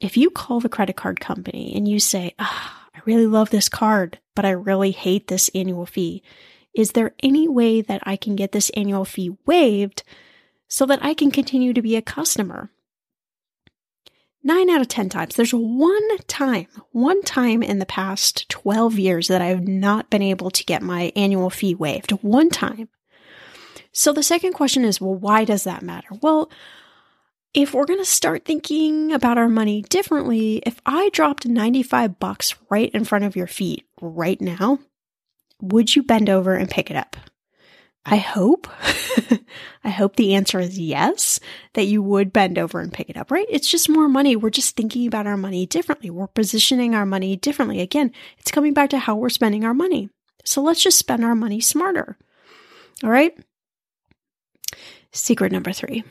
If 0.01 0.18
you 0.18 0.30
call 0.30 0.60
the 0.60 0.68
credit 0.68 0.98
card 0.98 1.22
company 1.22 1.72
and 1.74 1.88
you 1.88 2.00
say, 2.00 2.36
oh, 2.40 2.72
I 2.94 3.00
really 3.06 3.28
love 3.28 3.50
this 3.50 3.70
card, 3.70 4.20
but 4.36 4.44
I 4.46 4.51
really 4.51 4.92
hate 4.92 5.28
this 5.28 5.50
annual 5.56 5.86
fee, 5.86 6.24
is 6.75 6.92
there 6.92 7.13
any 7.24 7.48
way 7.48 7.82
that 7.82 8.01
I 8.04 8.18
can 8.18 8.36
get 8.36 8.51
this 8.51 8.70
annual 8.72 9.06
fee 9.06 9.38
waived 9.46 10.04
so 10.72 10.86
that 10.86 11.04
I 11.04 11.13
can 11.13 11.32
continue 11.32 11.74
to 11.74 11.82
be 11.82 11.98
a 11.98 12.01
customer? 12.01 12.72
Nine 14.42 14.70
out 14.70 14.80
of 14.80 14.88
10 14.88 15.10
times. 15.10 15.36
There's 15.36 15.54
one 15.54 16.18
time, 16.28 16.68
one 16.94 17.22
time 17.24 17.62
in 17.62 17.80
the 17.80 17.86
past 17.86 18.48
12 18.48 18.98
years 18.98 19.28
that 19.28 19.42
I've 19.42 19.68
not 19.68 20.10
been 20.10 20.22
able 20.22 20.50
to 20.50 20.63
get 20.63 20.82
my 20.82 21.12
annual 21.13 21.50
fee 21.50 21.75
waived. 21.75 22.12
One 22.24 22.50
time. 22.50 22.88
So 23.92 24.13
the 24.13 24.24
second 24.24 24.54
question 24.54 24.86
is, 24.86 25.01
well, 25.01 25.13
why 25.13 25.44
does 25.44 25.66
that 25.66 25.84
matter? 25.84 26.08
Well, 26.22 26.50
if 27.54 27.74
we're 27.74 27.86
going 27.86 28.00
to 28.00 28.06
start 28.06 28.46
thinking 28.46 29.12
about 29.12 29.38
our 29.38 29.50
money 29.50 29.82
differently, 29.82 30.63
if 30.66 30.80
I 30.86 31.10
dropped 31.10 31.46
95 31.46 32.18
bucks 32.18 32.56
right 32.70 32.90
in 32.92 33.04
front 33.04 33.25
of 33.25 33.36
your 33.36 33.48
feet 33.48 33.86
right 34.00 34.40
now, 34.40 34.80
would 35.62 35.98
you 35.98 36.01
bend 36.01 36.30
over 36.30 36.56
and 36.56 36.70
pick 36.70 36.90
it 36.90 36.96
up? 36.96 37.18
I 38.05 38.17
hope. 38.17 38.67
I 39.84 39.89
hope 39.89 40.15
the 40.15 40.34
answer 40.36 40.60
is 40.60 40.79
yes, 40.79 41.39
that 41.74 41.86
you 41.86 42.01
would 42.01 42.34
bend 42.34 42.58
over 42.58 42.79
and 42.79 42.91
pick 42.91 43.10
it 43.10 43.17
up, 43.17 43.29
right? 43.31 43.46
It's 43.50 43.70
just 43.70 43.89
more 43.89 44.08
money. 44.08 44.36
We're 44.36 44.50
just 44.50 44.75
thinking 44.75 45.05
about 45.05 45.27
our 45.27 45.38
money 45.38 45.65
differently. 45.65 46.10
We're 46.10 46.27
positioning 46.27 46.96
our 46.96 47.05
money 47.05 47.36
differently. 47.36 47.79
Again, 47.79 48.12
it's 48.39 48.51
coming 48.51 48.74
back 48.74 48.89
to 48.91 49.00
how 49.00 49.15
we're 49.15 49.29
spending 49.29 49.63
our 49.63 49.74
money. 49.74 50.10
So 50.46 50.62
let's 50.62 50.84
just 50.84 50.98
spend 50.98 51.24
our 51.24 51.36
money 51.36 51.60
smarter. 51.60 52.17
All 53.03 53.10
right. 53.10 53.38
Secret 55.12 55.51
number 55.51 55.72
three 55.72 56.03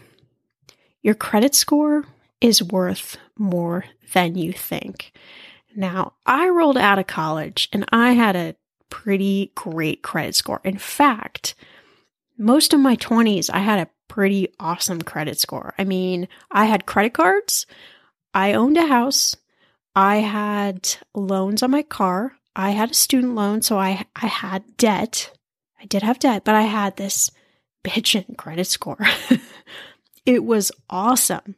your 1.03 1.15
credit 1.15 1.55
score 1.55 2.05
is 2.41 2.63
worth 2.63 3.17
more 3.39 3.85
than 4.13 4.37
you 4.37 4.53
think. 4.53 5.13
Now, 5.75 6.15
I 6.27 6.49
rolled 6.49 6.77
out 6.77 6.99
of 6.99 7.07
college 7.07 7.69
and 7.73 7.85
I 7.91 8.13
had 8.13 8.37
a 8.37 8.57
pretty 8.91 9.53
great 9.55 10.03
credit 10.03 10.35
score. 10.35 10.61
In 10.65 10.77
fact, 10.77 11.55
most 12.41 12.73
of 12.73 12.81
my 12.81 12.97
20s, 12.97 13.51
I 13.53 13.59
had 13.59 13.79
a 13.81 13.91
pretty 14.09 14.49
awesome 14.59 15.03
credit 15.03 15.39
score. 15.39 15.75
I 15.79 15.85
mean, 15.85 16.27
I 16.51 16.65
had 16.65 16.87
credit 16.87 17.15
cards, 17.15 17.67
I 18.35 18.55
owned 18.55 18.77
a 18.77 18.87
house, 18.87 19.37
I 19.95 20.17
had 20.17 20.97
loans 21.15 21.63
on 21.63 21.71
my 21.71 21.83
car, 21.83 22.33
I 22.57 22.71
had 22.71 22.91
a 22.91 22.95
student 22.95 23.35
loan, 23.35 23.63
so 23.63 23.79
I, 23.79 24.05
I 24.17 24.27
had 24.27 24.77
debt. 24.77 25.33
I 25.81 25.85
did 25.85 26.03
have 26.03 26.19
debt, 26.19 26.45
but 26.45 26.55
I 26.55 26.63
had 26.63 26.97
this 26.97 27.31
bitchin' 27.85 28.37
credit 28.37 28.67
score. 28.67 29.07
It 30.27 30.45
was 30.45 30.71
awesome. 30.89 31.57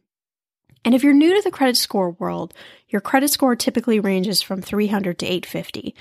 And 0.85 0.95
if 0.95 1.05
you're 1.05 1.13
new 1.13 1.35
to 1.35 1.43
the 1.43 1.51
credit 1.51 1.77
score 1.77 2.11
world, 2.13 2.55
your 2.89 3.01
credit 3.01 3.29
score 3.29 3.55
typically 3.55 4.01
ranges 4.01 4.43
from 4.43 4.63
300 4.63 5.19
to 5.21 5.27
850. 5.27 5.95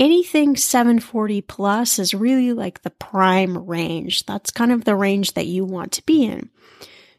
Anything 0.00 0.56
740 0.56 1.42
plus 1.42 1.98
is 1.98 2.14
really 2.14 2.54
like 2.54 2.80
the 2.80 2.90
prime 2.90 3.66
range. 3.66 4.24
That's 4.24 4.50
kind 4.50 4.72
of 4.72 4.84
the 4.84 4.96
range 4.96 5.34
that 5.34 5.46
you 5.46 5.66
want 5.66 5.92
to 5.92 6.06
be 6.06 6.24
in. 6.24 6.48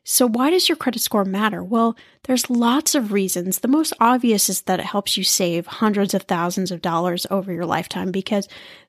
So, 0.03 0.27
why 0.27 0.49
does 0.49 0.67
your 0.67 0.77
credit 0.77 1.03
score 1.03 1.23
matter? 1.23 1.63
Well, 1.63 1.95
there's 2.23 2.49
lots 2.49 2.95
of 2.95 3.11
reasons. 3.11 3.59
The 3.59 3.67
most 3.67 3.93
obvious 3.99 4.49
is 4.49 4.61
that 4.63 4.79
it 4.79 4.85
helps 4.87 5.15
you 5.15 5.23
save 5.23 5.67
hundreds 5.67 6.15
of 6.15 6.23
thousands 6.23 6.71
of 6.71 6.81
dollars 6.81 7.27
over 7.29 7.53
your 7.53 7.67
lifetime 7.67 8.11
because 8.11 8.47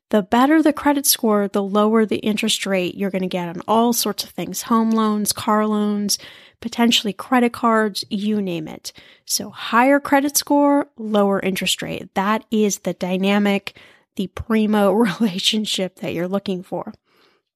the 0.09 0.23
better 0.23 0.63
the 0.63 0.73
credit 0.73 1.05
score, 1.05 1.49
the 1.49 1.63
lower 1.63 2.07
the 2.07 2.17
interest 2.17 2.65
rate 2.65 2.95
you're 2.95 3.11
going 3.11 3.21
to 3.23 3.29
get 3.29 3.51
on 3.51 3.61
all 3.69 3.93
sorts 3.93 4.25
of 4.25 4.31
things 4.31 4.63
home 4.63 4.91
loans, 4.93 5.35
car 5.35 5.67
loans, 5.67 6.19
potentially 6.63 7.13
credit 7.13 7.53
cards, 7.53 8.05
you 8.09 8.41
name 8.41 8.67
it. 8.67 8.93
So, 9.27 9.51
higher 9.51 10.01
credit 10.01 10.39
score, 10.39 10.89
lower 10.97 11.39
interest 11.41 11.83
rate. 11.83 12.15
That 12.15 12.47
is 12.51 12.79
the 12.79 12.95
dynamic, 12.95 13.77
the 14.17 14.29
primo 14.29 14.93
relationship 15.21 15.97
that 15.97 16.15
you're 16.15 16.29
looking 16.29 16.63
for. 16.63 16.95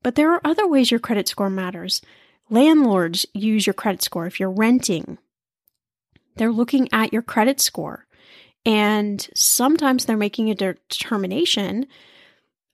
But 0.03 0.17
there 0.17 0.31
are 0.33 0.43
other 0.45 0.69
ways 0.69 0.91
your 0.91 1.01
credit 1.01 1.27
score 1.29 1.49
matters. 1.49 2.03
Landlords 2.51 3.25
use 3.33 3.67
your 3.67 3.75
credit 3.75 4.03
score 4.03 4.27
if 4.27 4.39
you're 4.39 4.51
renting. 4.51 5.17
They're 6.37 6.53
looking 6.53 6.89
at 6.93 7.13
your 7.13 7.23
credit 7.23 7.61
score. 7.61 8.07
And 8.67 9.27
sometimes 9.35 10.05
they're 10.05 10.17
making 10.17 10.51
a 10.51 10.55
determination 10.55 11.87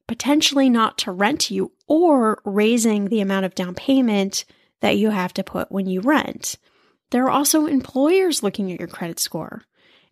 potentially 0.08 0.68
not 0.68 0.98
to 0.98 1.12
rent 1.12 1.50
you 1.50 1.72
or 1.86 2.40
raising 2.44 3.08
the 3.08 3.20
amount 3.20 3.46
of 3.46 3.54
down 3.54 3.74
payment 3.74 4.44
that 4.82 4.98
you 4.98 5.10
have 5.10 5.32
to 5.34 5.42
put 5.42 5.72
when 5.72 5.86
you 5.86 6.00
rent. 6.00 6.58
There 7.10 7.24
are 7.24 7.30
also 7.30 7.66
employers 7.66 8.42
looking 8.42 8.70
at 8.70 8.78
your 8.78 8.88
credit 8.88 9.18
score 9.18 9.62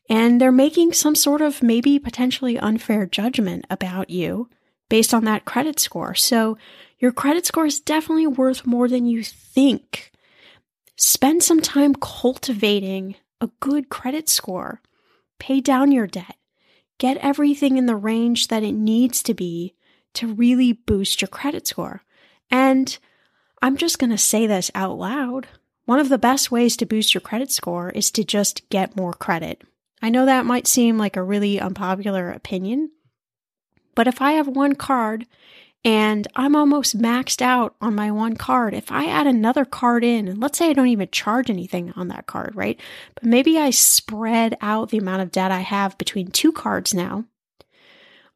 and 0.09 0.41
they're 0.41 0.51
making 0.51 0.93
some 0.93 1.15
sort 1.15 1.41
of 1.41 1.63
maybe 1.63 1.99
potentially 1.99 2.59
unfair 2.59 3.07
judgment 3.07 3.65
about 3.71 4.11
you 4.11 4.49
based 4.89 5.15
on 5.15 5.25
that 5.25 5.45
credit 5.45 5.79
score. 5.79 6.15
So 6.15 6.59
your 6.99 7.13
credit 7.13 7.47
score 7.47 7.67
is 7.67 7.81
definitely 7.81 8.27
worth 8.27 8.67
more 8.67 8.89
than 8.89 9.07
you 9.07 9.23
think. 9.23 10.11
Spend 10.97 11.43
some 11.43 11.61
time 11.61 11.95
cultivating 11.95 13.15
a 13.41 13.51
good 13.61 13.89
credit 13.89 14.29
score. 14.29 14.83
Pay 15.39 15.61
down 15.61 15.93
your 15.93 16.07
debt. 16.07 16.37
Get 16.99 17.17
everything 17.19 17.77
in 17.79 17.87
the 17.87 17.97
range 17.97 18.49
that 18.49 18.63
it 18.63 18.73
needs 18.73 19.23
to 19.23 19.33
be 19.33 19.75
to 20.15 20.27
really 20.27 20.73
boost 20.73 21.23
your 21.23 21.29
credit 21.29 21.67
score. 21.67 22.03
And 22.51 22.99
I'm 23.63 23.77
just 23.77 23.99
going 23.99 24.11
to 24.11 24.19
say 24.19 24.47
this 24.47 24.71
out 24.75 24.99
loud. 24.99 25.49
One 25.85 25.99
of 25.99 26.09
the 26.09 26.19
best 26.19 26.51
ways 26.51 26.77
to 26.79 26.87
boost 26.87 27.15
your 27.15 27.21
credit 27.21 27.51
score 27.51 27.91
is 27.91 28.11
to 28.13 28.25
just 28.25 28.69
get 28.71 28.97
more 28.97 29.13
credit. 29.13 29.63
I 30.01 30.09
know 30.09 30.25
that 30.25 30.47
might 30.47 30.67
seem 30.67 30.97
like 30.97 31.17
a 31.17 31.23
really 31.23 31.61
unpopular 31.61 32.31
opinion, 32.31 32.91
but 33.95 34.07
if 34.07 34.23
I 34.23 34.33
have 34.33 34.49
one 34.49 34.75
card 34.75 35.27
and 35.85 36.27
I'm 36.37 36.57
almost 36.57 36.99
maxed 36.99 37.43
out 37.43 37.75
on 37.81 37.95
my 37.95 38.11
one 38.11 38.37
card, 38.37 38.73
if 38.73 38.91
I 38.91 39.07
add 39.07 39.27
another 39.27 39.65
card 39.65 40.05
in, 40.05 40.29
and 40.29 40.41
let's 40.41 40.59
say 40.59 40.71
I 40.71 40.73
don't 40.73 40.89
even 40.89 41.09
charge 41.11 41.51
anything 41.51 41.93
on 41.97 42.09
that 42.09 42.27
card, 42.27 42.55
right? 42.55 42.81
But 43.15 43.25
maybe 43.25 43.59
I 43.59 43.71
spread 43.71 44.57
out 44.63 44.91
the 44.91 44.99
amount 44.99 45.23
of 45.23 45.33
debt 45.33 45.51
I 45.51 45.61
have 45.61 45.99
between 45.99 46.31
two 46.31 46.53
cards 46.53 46.95
now, 46.95 47.25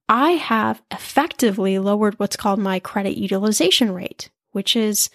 I 0.09 0.33
have 0.33 0.83
effectively 0.91 1.79
lowered 1.79 2.19
what's 2.19 2.37
called 2.37 2.59
my 2.59 2.79
credit 2.79 3.17
utilization 3.17 3.95
rate, 3.95 4.29
which 4.55 4.77
is 4.77 5.11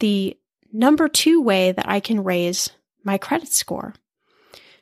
the 0.00 0.36
number 0.72 1.08
two 1.08 1.42
way 1.42 1.72
that 1.72 1.88
I 1.88 2.00
can 2.00 2.24
raise 2.24 2.70
my 3.04 3.18
credit 3.18 3.48
score. 3.48 3.94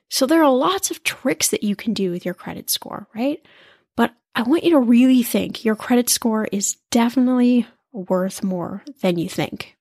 So 0.08 0.26
there 0.26 0.42
are 0.42 0.52
lots 0.52 0.90
of 0.90 1.02
tricks 1.02 1.48
that 1.48 1.64
you 1.64 1.74
can 1.74 1.92
do 1.92 2.10
with 2.10 2.24
your 2.24 2.34
credit 2.34 2.70
score, 2.70 3.08
right? 3.14 3.44
But 3.96 4.14
I 4.34 4.42
want 4.42 4.64
you 4.64 4.70
to 4.70 4.78
really 4.78 5.22
think 5.22 5.64
your 5.64 5.76
credit 5.76 6.08
score 6.08 6.46
is 6.52 6.76
definitely 6.90 7.66
worth 7.92 8.44
more 8.44 8.84
than 9.00 9.18
you 9.18 9.28
think. 9.28 9.76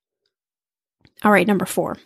All 1.22 1.30
right, 1.30 1.46
number 1.46 1.66
four. 1.66 1.96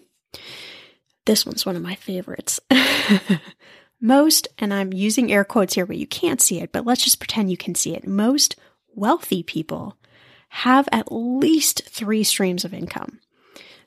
This 1.26 1.46
one's 1.46 1.64
one 1.64 1.76
of 1.76 1.82
my 1.82 1.94
favorites. 1.94 2.60
most, 4.00 4.48
and 4.58 4.72
I'm 4.72 4.92
using 4.92 5.30
air 5.30 5.44
quotes 5.44 5.74
here, 5.74 5.86
but 5.86 5.96
you 5.96 6.06
can't 6.06 6.40
see 6.40 6.60
it, 6.60 6.72
but 6.72 6.86
let's 6.86 7.04
just 7.04 7.20
pretend 7.20 7.50
you 7.50 7.56
can 7.56 7.74
see 7.74 7.94
it. 7.94 8.06
Most 8.06 8.56
wealthy 8.94 9.42
people 9.42 9.96
have 10.50 10.88
at 10.92 11.10
least 11.10 11.82
three 11.88 12.24
streams 12.24 12.64
of 12.64 12.74
income. 12.74 13.20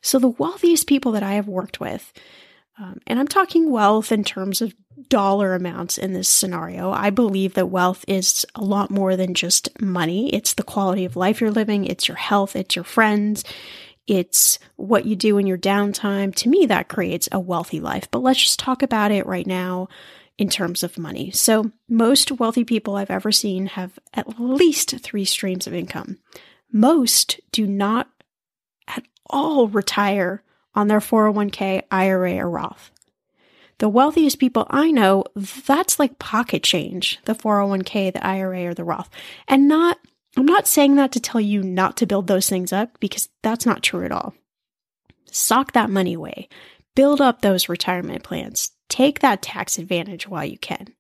So 0.02 0.18
the 0.18 0.30
wealthiest 0.30 0.88
people 0.88 1.12
that 1.12 1.24
I 1.24 1.34
have 1.34 1.48
worked 1.48 1.80
with, 1.80 2.12
um, 2.80 3.00
and 3.06 3.20
I'm 3.20 3.28
talking 3.28 3.70
wealth 3.70 4.12
in 4.12 4.24
terms 4.24 4.62
of 4.62 4.74
dollar 5.10 5.54
amounts 5.54 5.98
in 5.98 6.14
this 6.14 6.30
scenario. 6.30 6.92
I 6.92 7.10
believe 7.10 7.54
that 7.54 7.68
wealth 7.68 8.06
is 8.08 8.46
a 8.56 8.64
lot 8.64 8.90
more 8.90 9.16
than 9.16 9.34
just 9.34 9.70
money. 9.82 10.34
It's 10.34 10.54
the 10.54 10.64
quality 10.64 11.06
of 11.06 11.16
life 11.16 11.42
you're 11.42 11.52
living, 11.52 11.86
it's 11.86 12.08
your 12.08 12.18
health, 12.18 12.56
it's 12.56 12.76
your 12.76 12.86
friends, 12.86 13.44
it's 14.08 14.58
what 14.76 15.06
you 15.06 15.16
do 15.16 15.38
in 15.38 15.48
your 15.48 15.58
downtime. 15.58 16.34
To 16.36 16.50
me, 16.50 16.66
that 16.68 16.88
creates 16.88 17.30
a 17.32 17.40
wealthy 17.40 17.80
life. 17.80 18.10
But 18.10 18.24
let's 18.24 18.42
just 18.42 18.60
talk 18.60 18.84
about 18.84 19.12
it 19.12 19.26
right 19.26 19.48
now 19.48 19.88
in 20.38 20.50
terms 20.50 20.84
of 20.84 20.98
money. 20.98 21.32
So, 21.32 21.72
most 21.88 22.32
wealthy 22.32 22.64
people 22.64 22.96
I've 22.96 23.12
ever 23.12 23.32
seen 23.32 23.68
have 23.68 24.00
at 24.14 24.40
least 24.40 25.00
three 25.02 25.26
streams 25.26 25.68
of 25.68 25.74
income. 25.74 26.20
Most 26.74 27.40
do 27.52 27.66
not 27.66 28.10
at 28.88 29.06
all 29.30 29.68
retire 29.70 30.44
on 30.76 30.88
their 30.88 31.00
401k, 31.00 31.84
IRA, 31.92 32.38
or 32.38 32.50
Roth. 32.50 32.92
The 33.78 33.88
wealthiest 33.88 34.40
people 34.40 34.66
I 34.70 34.92
know, 34.92 35.24
that's 35.36 36.00
like 36.00 36.20
pocket 36.20 36.64
change, 36.64 37.20
the 37.26 37.36
401k, 37.36 38.14
the 38.14 38.26
IRA, 38.26 38.66
or 38.66 38.74
the 38.74 38.84
Roth. 38.84 39.10
And 39.48 39.68
not 39.68 40.00
I'm 40.36 40.46
not 40.46 40.68
saying 40.68 40.96
that 40.96 41.12
to 41.12 41.20
tell 41.20 41.42
you 41.42 41.62
not 41.62 41.98
to 41.98 42.08
build 42.08 42.28
those 42.28 42.50
things 42.50 42.74
up 42.74 43.00
because 43.00 43.30
that's 43.44 43.66
not 43.66 43.84
true 43.84 44.04
at 44.04 44.12
all. 44.12 44.34
Sock 45.32 45.74
that 45.74 45.92
money 45.92 46.14
away. 46.14 46.50
Build 46.96 47.22
up 47.22 47.42
those 47.42 47.70
retirement 47.70 48.24
plans. 48.24 48.72
Take 48.90 49.20
that 49.20 49.42
tax 49.42 49.78
advantage 49.78 50.28
while 50.28 50.46
you 50.46 50.58
can. 50.58 50.94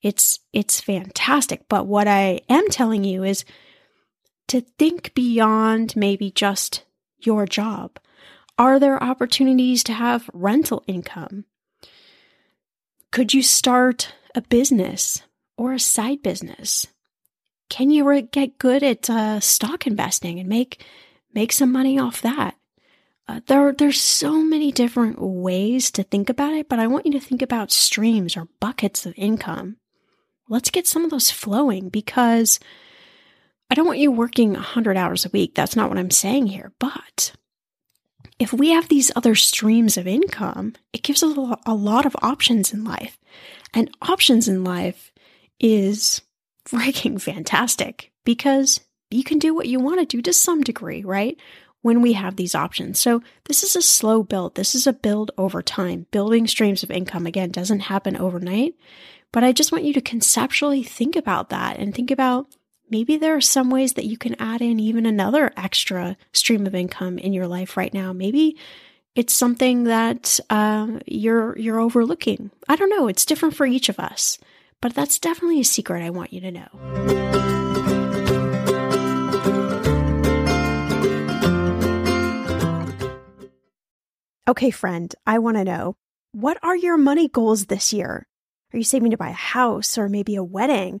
It's 0.00 0.40
it's 0.52 0.80
fantastic, 0.80 1.68
but 1.68 1.86
what 1.86 2.08
I 2.08 2.40
am 2.48 2.68
telling 2.68 3.04
you 3.04 3.22
is 3.22 3.44
to 4.52 4.62
think 4.78 5.12
beyond 5.14 5.96
maybe 5.96 6.30
just 6.30 6.84
your 7.18 7.46
job. 7.46 7.98
Are 8.56 8.78
there 8.78 9.02
opportunities 9.02 9.82
to 9.84 9.92
have 9.92 10.30
rental 10.32 10.82
income? 10.86 11.44
Could 13.10 13.34
you 13.34 13.42
start 13.42 14.14
a 14.34 14.40
business 14.40 15.22
or 15.56 15.72
a 15.72 15.80
side 15.80 16.22
business? 16.22 16.86
can 17.72 17.90
you 17.90 18.22
get 18.30 18.58
good 18.58 18.82
at 18.82 19.08
uh, 19.08 19.40
stock 19.40 19.86
investing 19.86 20.38
and 20.38 20.46
make 20.46 20.84
make 21.32 21.50
some 21.52 21.72
money 21.72 21.98
off 21.98 22.20
that? 22.20 22.54
Uh, 23.26 23.40
there, 23.46 23.72
there's 23.72 23.98
so 23.98 24.42
many 24.42 24.70
different 24.70 25.18
ways 25.18 25.90
to 25.90 26.02
think 26.02 26.28
about 26.28 26.52
it, 26.52 26.68
but 26.68 26.78
I 26.78 26.86
want 26.86 27.06
you 27.06 27.12
to 27.12 27.20
think 27.20 27.40
about 27.40 27.72
streams 27.72 28.36
or 28.36 28.48
buckets 28.60 29.06
of 29.06 29.14
income. 29.16 29.78
Let's 30.50 30.68
get 30.68 30.86
some 30.86 31.02
of 31.02 31.10
those 31.10 31.30
flowing 31.30 31.88
because 31.88 32.60
I 33.72 33.74
don't 33.74 33.86
want 33.86 34.00
you 34.00 34.12
working 34.12 34.52
100 34.52 34.98
hours 34.98 35.24
a 35.24 35.30
week. 35.30 35.54
That's 35.54 35.76
not 35.76 35.88
what 35.88 35.96
I'm 35.96 36.10
saying 36.10 36.48
here. 36.48 36.72
But 36.78 37.32
if 38.38 38.52
we 38.52 38.68
have 38.68 38.86
these 38.86 39.10
other 39.16 39.34
streams 39.34 39.96
of 39.96 40.06
income, 40.06 40.74
it 40.92 41.02
gives 41.02 41.22
us 41.22 41.34
a 41.64 41.74
lot 41.74 42.04
of 42.04 42.14
options 42.20 42.74
in 42.74 42.84
life. 42.84 43.18
And 43.72 43.90
options 44.02 44.46
in 44.46 44.62
life 44.62 45.10
is 45.58 46.20
freaking 46.66 47.18
fantastic 47.18 48.12
because 48.26 48.78
you 49.10 49.24
can 49.24 49.38
do 49.38 49.54
what 49.54 49.68
you 49.68 49.80
want 49.80 50.00
to 50.00 50.16
do 50.16 50.20
to 50.20 50.34
some 50.34 50.60
degree, 50.60 51.02
right? 51.02 51.38
When 51.80 52.02
we 52.02 52.12
have 52.12 52.36
these 52.36 52.54
options. 52.54 53.00
So, 53.00 53.22
this 53.44 53.62
is 53.62 53.74
a 53.74 53.80
slow 53.80 54.22
build. 54.22 54.54
This 54.54 54.74
is 54.74 54.86
a 54.86 54.92
build 54.92 55.30
over 55.38 55.62
time. 55.62 56.08
Building 56.10 56.46
streams 56.46 56.82
of 56.82 56.90
income, 56.90 57.26
again, 57.26 57.50
doesn't 57.50 57.80
happen 57.80 58.18
overnight. 58.18 58.74
But 59.32 59.44
I 59.44 59.52
just 59.52 59.72
want 59.72 59.84
you 59.84 59.94
to 59.94 60.02
conceptually 60.02 60.82
think 60.82 61.16
about 61.16 61.48
that 61.48 61.78
and 61.78 61.94
think 61.94 62.10
about 62.10 62.48
maybe 62.92 63.16
there 63.16 63.34
are 63.34 63.40
some 63.40 63.70
ways 63.70 63.94
that 63.94 64.04
you 64.04 64.18
can 64.18 64.36
add 64.38 64.60
in 64.60 64.78
even 64.78 65.06
another 65.06 65.50
extra 65.56 66.14
stream 66.32 66.66
of 66.66 66.74
income 66.74 67.18
in 67.18 67.32
your 67.32 67.48
life 67.48 67.76
right 67.76 67.92
now. 67.92 68.12
Maybe 68.12 68.58
it's 69.14 69.32
something 69.32 69.84
that 69.84 70.38
uh, 70.50 71.00
you're 71.06 71.58
you're 71.58 71.80
overlooking. 71.80 72.50
I 72.68 72.76
don't 72.76 72.90
know. 72.90 73.08
It's 73.08 73.24
different 73.24 73.56
for 73.56 73.66
each 73.66 73.88
of 73.88 73.98
us. 73.98 74.38
But 74.82 74.94
that's 74.94 75.18
definitely 75.18 75.60
a 75.60 75.64
secret 75.64 76.02
I 76.02 76.10
want 76.10 76.32
you 76.32 76.40
to 76.40 76.50
know. 76.50 76.68
Okay, 84.48 84.70
friend, 84.70 85.14
I 85.24 85.38
want 85.38 85.56
to 85.56 85.64
know 85.64 85.94
what 86.32 86.58
are 86.62 86.76
your 86.76 86.98
money 86.98 87.28
goals 87.28 87.66
this 87.66 87.92
year? 87.92 88.26
Are 88.74 88.76
you 88.76 88.84
saving 88.84 89.12
to 89.12 89.16
buy 89.16 89.30
a 89.30 89.32
house 89.32 89.96
or 89.96 90.08
maybe 90.08 90.34
a 90.34 90.44
wedding 90.44 91.00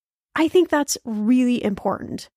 I 0.35 0.47
think 0.47 0.69
that's 0.69 0.97
really 1.03 1.63
important. 1.63 2.29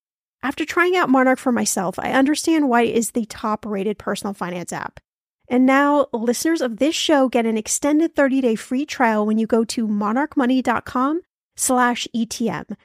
After 0.43 0.65
trying 0.65 0.97
out 0.97 1.09
Monarch 1.09 1.39
for 1.39 1.53
myself, 1.53 1.99
I 1.99 2.13
understand 2.13 2.69
why 2.69 2.83
it 2.83 2.95
is 2.95 3.13
the 3.13 3.25
top 3.27 3.65
rated 3.65 3.99
personal 3.99 4.35
finance 4.35 4.73
app. 4.73 5.01
And 5.49 5.67
now, 5.67 6.07
listeners 6.13 6.61
of 6.61 6.79
this 6.79 6.95
show 6.95 7.29
get 7.29 7.47
an 7.47 7.57
extended 7.57 8.15
30-day 8.15 8.55
free 8.57 8.87
trial 8.87 9.27
when 9.27 9.39
you 9.39 9.47
go 9.47 9.65
to 9.65 9.87
monarchmoney.com 9.87 11.21
slash 11.57 12.09
ETM. 12.15 12.77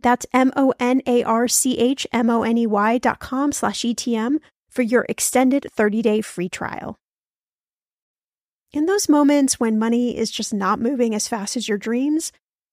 That's 0.00 0.26
M-O-N-A-R-C-H-M-O-N-E-Y 0.32 2.98
dot 2.98 3.18
com 3.18 3.52
slash 3.52 3.82
ETM 3.82 4.38
for 4.70 4.82
your 4.82 5.06
extended 5.08 5.66
30-day 5.76 6.20
free 6.20 6.48
trial. 6.48 6.96
In 8.72 8.86
those 8.86 9.08
moments 9.08 9.60
when 9.60 9.78
money 9.78 10.16
is 10.16 10.30
just 10.30 10.52
not 10.52 10.80
moving 10.80 11.14
as 11.14 11.28
fast 11.28 11.56
as 11.56 11.68
your 11.68 11.78
dreams, 11.78 12.32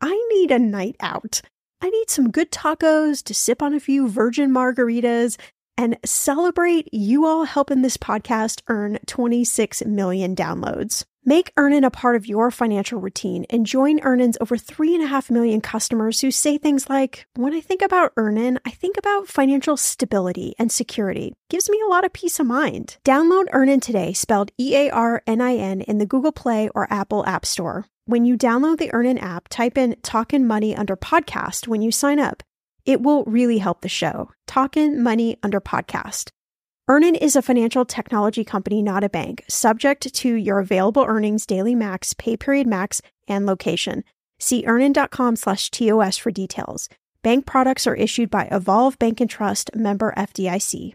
I 0.00 0.26
need 0.32 0.50
a 0.50 0.58
night 0.58 0.96
out. 1.00 1.42
I 1.82 1.90
need 1.90 2.10
some 2.10 2.30
good 2.30 2.50
tacos 2.50 3.22
to 3.24 3.34
sip 3.34 3.62
on 3.62 3.74
a 3.74 3.80
few 3.80 4.08
virgin 4.08 4.50
margaritas 4.50 5.38
and 5.76 5.96
celebrate 6.04 6.92
you 6.92 7.24
all 7.24 7.44
helping 7.44 7.82
this 7.82 7.96
podcast 7.96 8.60
earn 8.68 8.98
26 9.06 9.84
million 9.86 10.36
downloads. 10.36 11.04
Make 11.24 11.52
Earnin 11.58 11.84
a 11.84 11.90
part 11.90 12.16
of 12.16 12.26
your 12.26 12.50
financial 12.50 12.98
routine 12.98 13.44
and 13.50 13.66
join 13.66 14.00
Earnin's 14.00 14.38
over 14.40 14.56
3.5 14.56 15.30
million 15.30 15.60
customers 15.60 16.20
who 16.20 16.30
say 16.30 16.56
things 16.56 16.88
like, 16.88 17.26
When 17.34 17.52
I 17.52 17.60
think 17.60 17.82
about 17.82 18.12
Earnin, 18.16 18.58
I 18.64 18.70
think 18.70 18.96
about 18.96 19.28
financial 19.28 19.76
stability 19.76 20.54
and 20.58 20.72
security. 20.72 21.34
Gives 21.50 21.68
me 21.68 21.80
a 21.84 21.90
lot 21.90 22.06
of 22.06 22.14
peace 22.14 22.40
of 22.40 22.46
mind. 22.46 22.96
Download 23.04 23.44
Earnin 23.52 23.80
today, 23.80 24.14
spelled 24.14 24.50
E 24.58 24.74
A 24.74 24.90
R 24.90 25.22
N 25.26 25.42
I 25.42 25.56
N, 25.56 25.82
in 25.82 25.98
the 25.98 26.06
Google 26.06 26.32
Play 26.32 26.70
or 26.74 26.90
Apple 26.90 27.24
App 27.26 27.44
Store. 27.44 27.84
When 28.10 28.24
you 28.24 28.36
download 28.36 28.78
the 28.78 28.92
Earnin 28.92 29.18
app, 29.18 29.46
type 29.50 29.78
in 29.78 29.94
Talkin' 30.02 30.44
Money 30.44 30.74
under 30.74 30.96
podcast 30.96 31.68
when 31.68 31.80
you 31.80 31.92
sign 31.92 32.18
up. 32.18 32.42
It 32.84 33.02
will 33.02 33.22
really 33.22 33.58
help 33.58 33.82
the 33.82 33.88
show. 33.88 34.32
Talkin' 34.48 35.00
Money 35.00 35.36
under 35.44 35.60
podcast. 35.60 36.30
Earnin 36.88 37.14
is 37.14 37.36
a 37.36 37.40
financial 37.40 37.84
technology 37.84 38.42
company, 38.42 38.82
not 38.82 39.04
a 39.04 39.08
bank, 39.08 39.44
subject 39.48 40.12
to 40.12 40.34
your 40.34 40.58
available 40.58 41.04
earnings, 41.06 41.46
daily 41.46 41.76
max, 41.76 42.12
pay 42.14 42.36
period 42.36 42.66
max, 42.66 43.00
and 43.28 43.46
location. 43.46 44.02
See 44.40 44.64
earnin.com 44.66 45.36
slash 45.36 45.70
TOS 45.70 46.16
for 46.16 46.32
details. 46.32 46.88
Bank 47.22 47.46
products 47.46 47.86
are 47.86 47.94
issued 47.94 48.28
by 48.28 48.48
Evolve 48.50 48.98
Bank 48.98 49.20
and 49.20 49.30
Trust, 49.30 49.70
member 49.76 50.12
FDIC. 50.16 50.94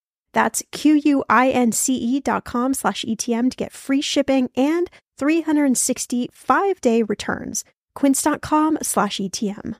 That's 0.33 0.63
Q-U-I-N-C-E 0.71 2.19
dot 2.21 2.43
com 2.45 2.73
slash 2.73 3.03
ETM 3.05 3.51
to 3.51 3.57
get 3.57 3.73
free 3.73 4.01
shipping 4.01 4.49
and 4.55 4.89
365 5.17 6.81
day 6.81 7.03
returns. 7.03 7.63
Quince.com 7.95 8.77
slash 8.81 9.17
ETM. 9.17 9.75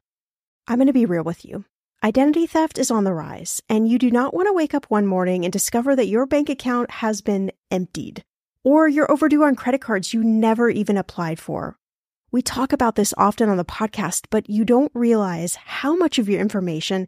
I'm 0.67 0.77
going 0.77 0.87
to 0.87 0.93
be 0.93 1.05
real 1.05 1.23
with 1.23 1.45
you. 1.45 1.65
Identity 2.03 2.47
theft 2.47 2.77
is 2.79 2.89
on 2.89 3.03
the 3.03 3.13
rise, 3.13 3.61
and 3.69 3.87
you 3.87 3.99
do 3.99 4.09
not 4.09 4.33
want 4.33 4.47
to 4.47 4.53
wake 4.53 4.73
up 4.73 4.85
one 4.89 5.05
morning 5.05 5.45
and 5.45 5.53
discover 5.53 5.95
that 5.95 6.07
your 6.07 6.25
bank 6.25 6.49
account 6.49 6.89
has 6.89 7.21
been 7.21 7.51
emptied, 7.69 8.23
or 8.63 8.87
you're 8.87 9.11
overdue 9.11 9.43
on 9.43 9.55
credit 9.55 9.81
cards 9.81 10.13
you 10.13 10.23
never 10.23 10.69
even 10.69 10.97
applied 10.97 11.39
for. 11.39 11.77
We 12.31 12.41
talk 12.41 12.73
about 12.73 12.95
this 12.95 13.13
often 13.17 13.49
on 13.49 13.57
the 13.57 13.65
podcast, 13.65 14.25
but 14.29 14.49
you 14.49 14.65
don't 14.65 14.91
realize 14.95 15.55
how 15.55 15.95
much 15.95 16.17
of 16.17 16.27
your 16.27 16.41
information 16.41 17.07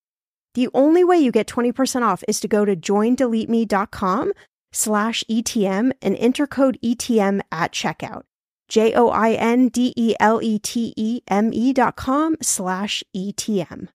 The 0.53 0.69
only 0.73 1.03
way 1.03 1.17
you 1.17 1.31
get 1.31 1.47
20% 1.47 2.01
off 2.01 2.23
is 2.27 2.39
to 2.41 2.47
go 2.47 2.65
to 2.65 2.75
joindeleteme.com 2.75 4.33
slash 4.73 5.23
ETM 5.29 5.91
and 6.01 6.15
enter 6.17 6.47
code 6.47 6.77
ETM 6.83 7.41
at 7.51 7.71
checkout. 7.71 8.23
J 8.67 8.93
O 8.93 9.09
I 9.09 9.33
N 9.33 9.67
D 9.67 9.93
E 9.97 10.15
L 10.19 10.41
E 10.41 10.57
T 10.57 10.93
E 10.95 11.21
M 11.27 11.51
E 11.53 11.73
dot 11.73 11.97
com 11.97 12.37
slash 12.41 13.03
ETM. 13.15 13.89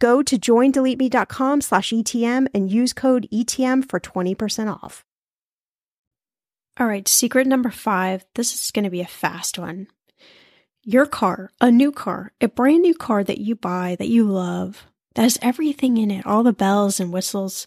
Go 0.00 0.22
to 0.22 0.38
joindeleteme.com 0.38 1.60
slash 1.60 1.90
ETM 1.90 2.48
and 2.52 2.72
use 2.72 2.92
code 2.92 3.28
ETM 3.32 3.88
for 3.88 4.00
20% 4.00 4.82
off. 4.82 5.04
All 6.78 6.86
right, 6.86 7.06
secret 7.06 7.46
number 7.46 7.70
five. 7.70 8.24
This 8.34 8.54
is 8.54 8.70
going 8.70 8.84
to 8.84 8.90
be 8.90 9.02
a 9.02 9.06
fast 9.06 9.58
one. 9.58 9.88
Your 10.82 11.04
car, 11.04 11.52
a 11.60 11.70
new 11.70 11.92
car, 11.92 12.32
a 12.40 12.48
brand 12.48 12.80
new 12.80 12.94
car 12.94 13.22
that 13.22 13.38
you 13.38 13.54
buy, 13.54 13.96
that 13.98 14.08
you 14.08 14.24
love, 14.24 14.86
that 15.14 15.22
has 15.22 15.38
everything 15.42 15.96
in 15.96 16.10
it, 16.10 16.26
all 16.26 16.42
the 16.42 16.52
bells 16.52 17.00
and 17.00 17.12
whistles. 17.12 17.66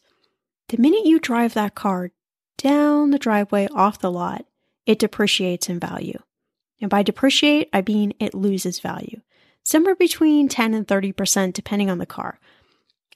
The 0.69 0.77
minute 0.77 1.05
you 1.05 1.19
drive 1.19 1.53
that 1.53 1.75
car 1.75 2.11
down 2.57 3.11
the 3.11 3.19
driveway 3.19 3.67
off 3.73 3.99
the 3.99 4.11
lot, 4.11 4.45
it 4.85 4.99
depreciates 4.99 5.69
in 5.69 5.79
value. 5.79 6.19
And 6.81 6.89
by 6.89 7.03
depreciate, 7.03 7.69
I 7.73 7.83
mean 7.85 8.13
it 8.19 8.33
loses 8.33 8.79
value, 8.79 9.21
somewhere 9.63 9.95
between 9.95 10.47
10 10.49 10.73
and 10.73 10.87
30% 10.87 11.53
depending 11.53 11.89
on 11.89 11.97
the 11.97 12.05
car. 12.05 12.39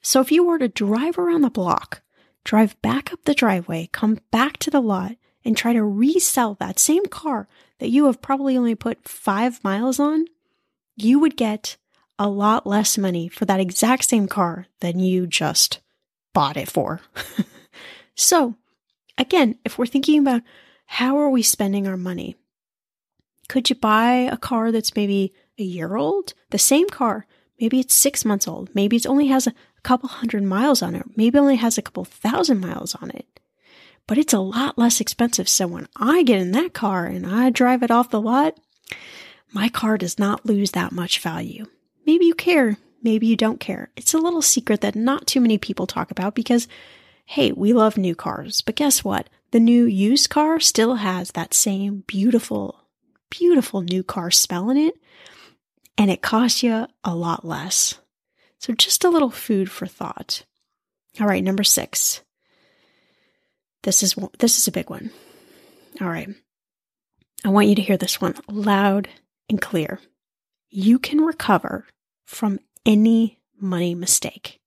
So 0.02 0.22
if 0.22 0.32
you 0.32 0.46
were 0.46 0.60
to 0.60 0.68
drive 0.68 1.18
around 1.18 1.42
the 1.42 1.50
block, 1.50 2.02
drive 2.44 2.82
back 2.82 3.12
up 3.12 3.26
the 3.26 3.34
driveway, 3.34 3.90
come 3.92 4.20
back 4.32 4.58
to 4.58 4.72
the 4.72 4.82
lot, 4.82 5.16
and 5.44 5.56
try 5.56 5.74
to 5.74 5.84
resell 5.84 6.56
that 6.56 6.80
same 6.80 7.06
car 7.06 7.48
that 7.80 7.90
you 7.90 8.06
have 8.06 8.22
probably 8.22 8.58
only 8.58 8.76
put 8.76 9.08
five 9.08 9.64
miles 9.64 10.00
on, 10.00 10.26
you 10.96 11.20
would 11.20 11.38
get 11.38 11.78
a 12.20 12.30
lot 12.30 12.66
less 12.66 12.98
money 12.98 13.28
for 13.28 13.46
that 13.46 13.60
exact 13.60 14.06
same 14.06 14.28
car 14.28 14.68
than 14.80 15.00
you 15.00 15.28
just 15.28 15.80
bought 16.34 16.58
it 16.58 16.70
for. 16.70 17.02
so, 18.16 18.56
again, 19.18 19.58
if 19.66 19.78
we're 19.78 19.86
thinking 19.86 20.20
about 20.20 20.42
how 20.86 21.18
are 21.18 21.30
we 21.30 21.42
spending 21.42 21.88
our 21.88 21.98
money, 21.98 22.36
could 23.50 23.70
you 23.70 23.76
buy 23.76 24.14
a 24.32 24.38
car 24.38 24.72
that's 24.72 24.96
maybe 24.96 25.34
a 25.58 25.64
year 25.64 25.96
old? 25.96 26.34
The 26.50 26.58
same 26.58 26.90
car, 26.90 27.26
maybe 27.60 27.80
it's 27.80 27.94
six 27.94 28.26
months 28.26 28.48
old. 28.48 28.70
Maybe 28.74 28.98
it 28.98 29.08
only 29.08 29.28
has 29.28 29.48
a 29.48 29.54
couple 29.84 30.10
hundred 30.10 30.44
miles 30.44 30.82
on 30.82 30.96
it. 30.96 31.06
Maybe 31.16 31.38
it 31.38 31.42
only 31.42 31.56
has 31.58 31.78
a 31.78 31.82
couple 31.82 32.06
thousand 32.06 32.60
miles 32.60 32.96
on 32.96 33.12
it 33.12 33.38
but 34.08 34.18
it's 34.18 34.34
a 34.34 34.40
lot 34.40 34.78
less 34.78 35.00
expensive. 35.02 35.48
So 35.48 35.68
when 35.68 35.88
I 35.98 36.24
get 36.24 36.40
in 36.40 36.54
that 36.54 36.74
car 36.74 37.06
and 37.06 37.28
I 37.28 37.50
drive 37.50 37.84
it 37.84 37.92
off 37.92 38.10
the 38.10 38.22
lot, 38.22 38.58
my 39.52 39.70
car 39.70 39.98
does 39.98 40.18
not 40.18 40.46
lose 40.46 40.72
that 40.72 40.94
much 40.94 41.20
value. 41.20 41.66
Maybe 42.08 42.26
you 42.26 42.34
care, 42.34 42.78
maybe 43.04 43.28
you 43.28 43.36
don't 43.36 43.60
care. 43.60 43.92
It's 43.98 44.14
a 44.14 44.18
little 44.18 44.42
secret 44.42 44.82
that 44.82 44.96
not 44.96 45.28
too 45.28 45.42
many 45.42 45.58
people 45.58 45.86
talk 45.86 46.10
about 46.10 46.34
because, 46.36 46.68
hey, 47.26 47.52
we 47.52 47.74
love 47.74 47.98
new 47.98 48.16
cars. 48.16 48.62
But 48.62 48.78
guess 48.78 49.04
what? 49.04 49.30
The 49.52 49.60
new 49.60 49.86
used 49.86 50.30
car 50.30 50.62
still 50.62 50.96
has 50.96 51.32
that 51.32 51.54
same 51.54 52.06
beautiful, 52.08 52.82
beautiful 53.30 53.82
new 53.82 54.04
car 54.04 54.32
smell 54.32 54.70
in 54.70 54.78
it, 54.78 54.96
and 55.98 56.10
it 56.10 56.22
costs 56.22 56.64
you 56.64 56.88
a 57.04 57.14
lot 57.14 57.44
less. 57.44 58.00
So 58.58 58.74
just 58.74 59.04
a 59.04 59.10
little 59.10 59.30
food 59.30 59.70
for 59.70 59.86
thought. 59.86 60.46
All 61.20 61.28
right, 61.28 61.44
number 61.44 61.64
six. 61.64 62.22
This 63.84 64.02
is 64.02 64.16
this 64.40 64.58
is 64.58 64.68
a 64.68 64.72
big 64.72 64.90
one. 64.90 65.12
All 66.02 66.08
right. 66.08 66.30
I 67.44 67.50
want 67.50 67.68
you 67.68 67.76
to 67.76 67.82
hear 67.82 67.98
this 67.98 68.20
one 68.20 68.36
loud 68.50 69.10
and 69.50 69.62
clear. 69.62 70.00
You 70.70 71.00
can 71.00 71.22
recover 71.22 71.86
from 72.28 72.60
any 72.86 73.40
money 73.60 73.96
mistake. 73.96 74.60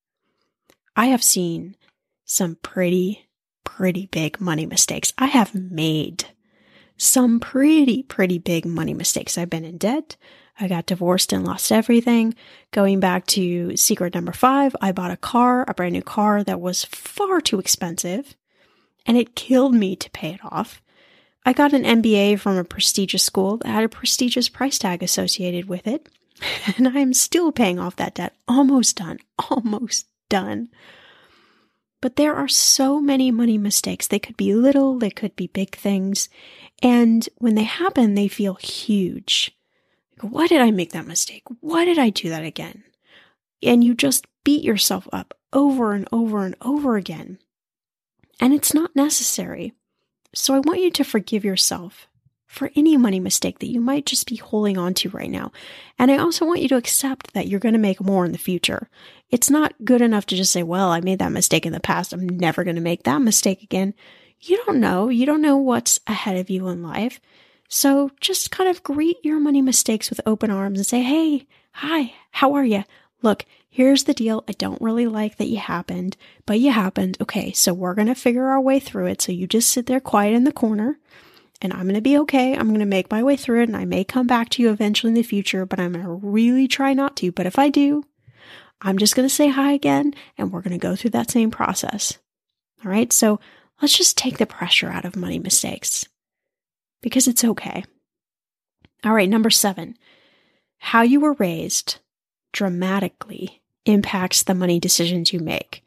I 0.96 1.06
have 1.06 1.22
seen 1.22 1.76
some 2.24 2.56
pretty 2.62 3.28
pretty 3.62 4.06
big 4.06 4.40
money 4.40 4.66
mistakes. 4.66 5.12
I 5.18 5.26
have 5.26 5.54
made 5.54 6.24
some 6.96 7.38
pretty 7.38 8.02
pretty 8.02 8.38
big 8.38 8.66
money 8.66 8.94
mistakes. 8.94 9.38
I've 9.38 9.50
been 9.50 9.64
in 9.64 9.78
debt. 9.78 10.16
I 10.58 10.68
got 10.68 10.86
divorced 10.86 11.32
and 11.32 11.44
lost 11.44 11.70
everything. 11.70 12.34
Going 12.72 12.98
back 12.98 13.26
to 13.28 13.76
secret 13.76 14.14
number 14.14 14.32
5, 14.32 14.76
I 14.80 14.92
bought 14.92 15.10
a 15.10 15.16
car, 15.16 15.64
a 15.68 15.74
brand 15.74 15.92
new 15.92 16.02
car 16.02 16.42
that 16.42 16.60
was 16.60 16.84
far 16.84 17.40
too 17.40 17.58
expensive 17.58 18.36
and 19.06 19.16
it 19.16 19.36
killed 19.36 19.74
me 19.74 19.96
to 19.96 20.10
pay 20.10 20.34
it 20.34 20.40
off. 20.42 20.82
I 21.44 21.52
got 21.52 21.72
an 21.72 21.84
MBA 21.84 22.38
from 22.40 22.56
a 22.56 22.64
prestigious 22.64 23.22
school 23.22 23.58
that 23.58 23.68
had 23.68 23.84
a 23.84 23.88
prestigious 23.88 24.48
price 24.48 24.78
tag 24.78 25.02
associated 25.02 25.68
with 25.68 25.86
it, 25.86 26.08
and 26.76 26.88
I 26.88 27.00
am 27.00 27.12
still 27.14 27.52
paying 27.52 27.78
off 27.78 27.96
that 27.96 28.14
debt. 28.14 28.34
Almost 28.48 28.96
done. 28.96 29.18
Almost 29.50 30.06
done. 30.28 30.68
But 32.00 32.16
there 32.16 32.34
are 32.34 32.48
so 32.48 33.00
many 33.00 33.30
money 33.30 33.58
mistakes. 33.58 34.06
They 34.06 34.18
could 34.18 34.36
be 34.36 34.54
little, 34.54 34.98
they 34.98 35.10
could 35.10 35.36
be 35.36 35.48
big 35.48 35.76
things. 35.76 36.28
And 36.82 37.28
when 37.36 37.56
they 37.56 37.64
happen, 37.64 38.14
they 38.14 38.28
feel 38.28 38.54
huge. 38.54 39.54
Like, 40.22 40.32
why 40.32 40.46
did 40.46 40.62
I 40.62 40.70
make 40.70 40.92
that 40.92 41.06
mistake? 41.06 41.42
Why 41.60 41.84
did 41.84 41.98
I 41.98 42.08
do 42.08 42.30
that 42.30 42.44
again? 42.44 42.84
And 43.62 43.84
you 43.84 43.94
just 43.94 44.26
beat 44.44 44.64
yourself 44.64 45.06
up 45.12 45.34
over 45.52 45.92
and 45.92 46.08
over 46.10 46.44
and 46.44 46.56
over 46.62 46.96
again 46.96 47.38
and 48.40 48.54
it's 48.54 48.74
not 48.74 48.96
necessary. 48.96 49.74
So 50.34 50.54
I 50.54 50.60
want 50.60 50.80
you 50.80 50.90
to 50.92 51.04
forgive 51.04 51.44
yourself 51.44 52.08
for 52.50 52.72
any 52.74 52.96
money 52.96 53.20
mistake 53.20 53.60
that 53.60 53.70
you 53.70 53.80
might 53.80 54.04
just 54.04 54.26
be 54.26 54.34
holding 54.34 54.76
on 54.76 54.92
to 54.92 55.08
right 55.10 55.30
now. 55.30 55.52
And 56.00 56.10
I 56.10 56.18
also 56.18 56.44
want 56.44 56.60
you 56.60 56.68
to 56.70 56.76
accept 56.76 57.32
that 57.32 57.46
you're 57.46 57.60
going 57.60 57.74
to 57.74 57.78
make 57.78 58.00
more 58.00 58.26
in 58.26 58.32
the 58.32 58.38
future. 58.38 58.90
It's 59.30 59.48
not 59.48 59.72
good 59.84 60.00
enough 60.00 60.26
to 60.26 60.36
just 60.36 60.50
say, 60.50 60.64
well, 60.64 60.90
I 60.90 61.00
made 61.00 61.20
that 61.20 61.30
mistake 61.30 61.64
in 61.64 61.72
the 61.72 61.78
past. 61.78 62.12
I'm 62.12 62.28
never 62.28 62.64
going 62.64 62.74
to 62.74 62.82
make 62.82 63.04
that 63.04 63.22
mistake 63.22 63.62
again. 63.62 63.94
You 64.40 64.60
don't 64.66 64.80
know. 64.80 65.08
You 65.08 65.26
don't 65.26 65.42
know 65.42 65.58
what's 65.58 66.00
ahead 66.08 66.38
of 66.38 66.50
you 66.50 66.66
in 66.66 66.82
life. 66.82 67.20
So 67.68 68.10
just 68.20 68.50
kind 68.50 68.68
of 68.68 68.82
greet 68.82 69.18
your 69.22 69.38
money 69.38 69.62
mistakes 69.62 70.10
with 70.10 70.20
open 70.26 70.50
arms 70.50 70.80
and 70.80 70.86
say, 70.86 71.02
hey, 71.02 71.46
hi, 71.70 72.14
how 72.32 72.54
are 72.54 72.64
you? 72.64 72.82
Look, 73.22 73.46
here's 73.68 74.04
the 74.04 74.14
deal. 74.14 74.42
I 74.48 74.52
don't 74.52 74.82
really 74.82 75.06
like 75.06 75.36
that 75.36 75.46
you 75.46 75.58
happened, 75.58 76.16
but 76.46 76.58
you 76.58 76.72
happened. 76.72 77.16
Okay, 77.20 77.52
so 77.52 77.72
we're 77.72 77.94
going 77.94 78.08
to 78.08 78.16
figure 78.16 78.46
our 78.46 78.60
way 78.60 78.80
through 78.80 79.06
it. 79.06 79.22
So 79.22 79.30
you 79.30 79.46
just 79.46 79.70
sit 79.70 79.86
there 79.86 80.00
quiet 80.00 80.34
in 80.34 80.42
the 80.42 80.50
corner 80.50 80.98
and 81.60 81.72
I'm 81.72 81.82
going 81.82 81.94
to 81.94 82.00
be 82.00 82.18
okay. 82.18 82.54
I'm 82.54 82.68
going 82.68 82.80
to 82.80 82.86
make 82.86 83.10
my 83.10 83.22
way 83.22 83.36
through 83.36 83.62
it 83.62 83.68
and 83.68 83.76
I 83.76 83.84
may 83.84 84.04
come 84.04 84.26
back 84.26 84.48
to 84.50 84.62
you 84.62 84.70
eventually 84.70 85.10
in 85.10 85.14
the 85.14 85.22
future, 85.22 85.66
but 85.66 85.78
I'm 85.78 85.92
going 85.92 86.04
to 86.04 86.12
really 86.26 86.66
try 86.66 86.94
not 86.94 87.16
to. 87.18 87.32
But 87.32 87.46
if 87.46 87.58
I 87.58 87.68
do, 87.68 88.04
I'm 88.80 88.98
just 88.98 89.14
going 89.14 89.28
to 89.28 89.34
say 89.34 89.48
hi 89.48 89.72
again 89.72 90.14
and 90.38 90.50
we're 90.50 90.62
going 90.62 90.78
to 90.78 90.78
go 90.78 90.96
through 90.96 91.10
that 91.10 91.30
same 91.30 91.50
process. 91.50 92.18
All 92.84 92.90
right. 92.90 93.12
So 93.12 93.40
let's 93.82 93.96
just 93.96 94.16
take 94.16 94.38
the 94.38 94.46
pressure 94.46 94.88
out 94.88 95.04
of 95.04 95.16
money 95.16 95.38
mistakes 95.38 96.06
because 97.02 97.28
it's 97.28 97.44
okay. 97.44 97.84
All 99.04 99.12
right. 99.12 99.28
Number 99.28 99.50
seven, 99.50 99.96
how 100.78 101.02
you 101.02 101.20
were 101.20 101.34
raised 101.34 101.98
dramatically 102.52 103.62
impacts 103.84 104.42
the 104.42 104.54
money 104.54 104.80
decisions 104.80 105.32
you 105.32 105.40
make. 105.40 105.82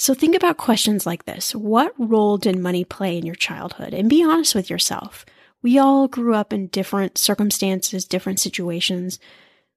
So 0.00 0.14
think 0.14 0.34
about 0.34 0.56
questions 0.56 1.04
like 1.04 1.26
this 1.26 1.54
What 1.54 1.92
role 1.98 2.38
did 2.38 2.58
money 2.58 2.86
play 2.86 3.18
in 3.18 3.26
your 3.26 3.34
childhood? 3.34 3.92
And 3.92 4.08
be 4.08 4.24
honest 4.24 4.54
with 4.54 4.70
yourself. 4.70 5.26
We 5.60 5.78
all 5.78 6.08
grew 6.08 6.34
up 6.34 6.54
in 6.54 6.68
different 6.68 7.18
circumstances, 7.18 8.06
different 8.06 8.40
situations, 8.40 9.18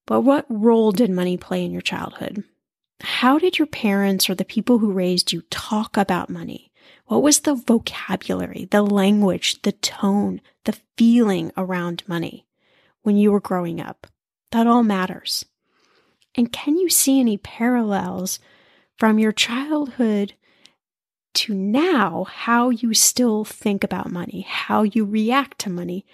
but 0.07 0.21
what 0.21 0.45
role 0.47 0.93
did 0.93 1.09
money 1.09 1.35
play 1.35 1.65
in 1.65 1.73
your 1.73 1.81
childhood? 1.81 2.41
How 3.01 3.37
did 3.37 3.59
your 3.59 3.67
parents 3.67 4.29
or 4.29 4.35
the 4.35 4.45
people 4.45 4.77
who 4.77 4.93
raised 4.93 5.33
you 5.33 5.41
talk 5.49 5.97
about 5.97 6.29
money? 6.29 6.71
What 7.07 7.21
was 7.21 7.41
the 7.41 7.55
vocabulary, 7.55 8.69
the 8.71 8.81
language, 8.81 9.61
the 9.63 9.73
tone, 9.73 10.39
the 10.63 10.79
feeling 10.97 11.51
around 11.57 12.01
money 12.07 12.47
when 13.01 13.17
you 13.17 13.33
were 13.33 13.41
growing 13.41 13.81
up? 13.81 14.07
That 14.53 14.67
all 14.67 14.83
matters. 14.83 15.43
And 16.33 16.49
can 16.49 16.77
you 16.77 16.87
see 16.87 17.19
any 17.19 17.35
parallels 17.35 18.39
from 18.97 19.19
your 19.19 19.31
childhood 19.31 20.33
to 21.33 21.53
now, 21.53 22.25
how 22.29 22.69
you 22.69 22.93
still 22.93 23.43
think 23.43 23.83
about 23.83 24.11
money, 24.11 24.41
how 24.47 24.83
you 24.83 25.03
react 25.03 25.59
to 25.59 25.69
money, 25.69 26.05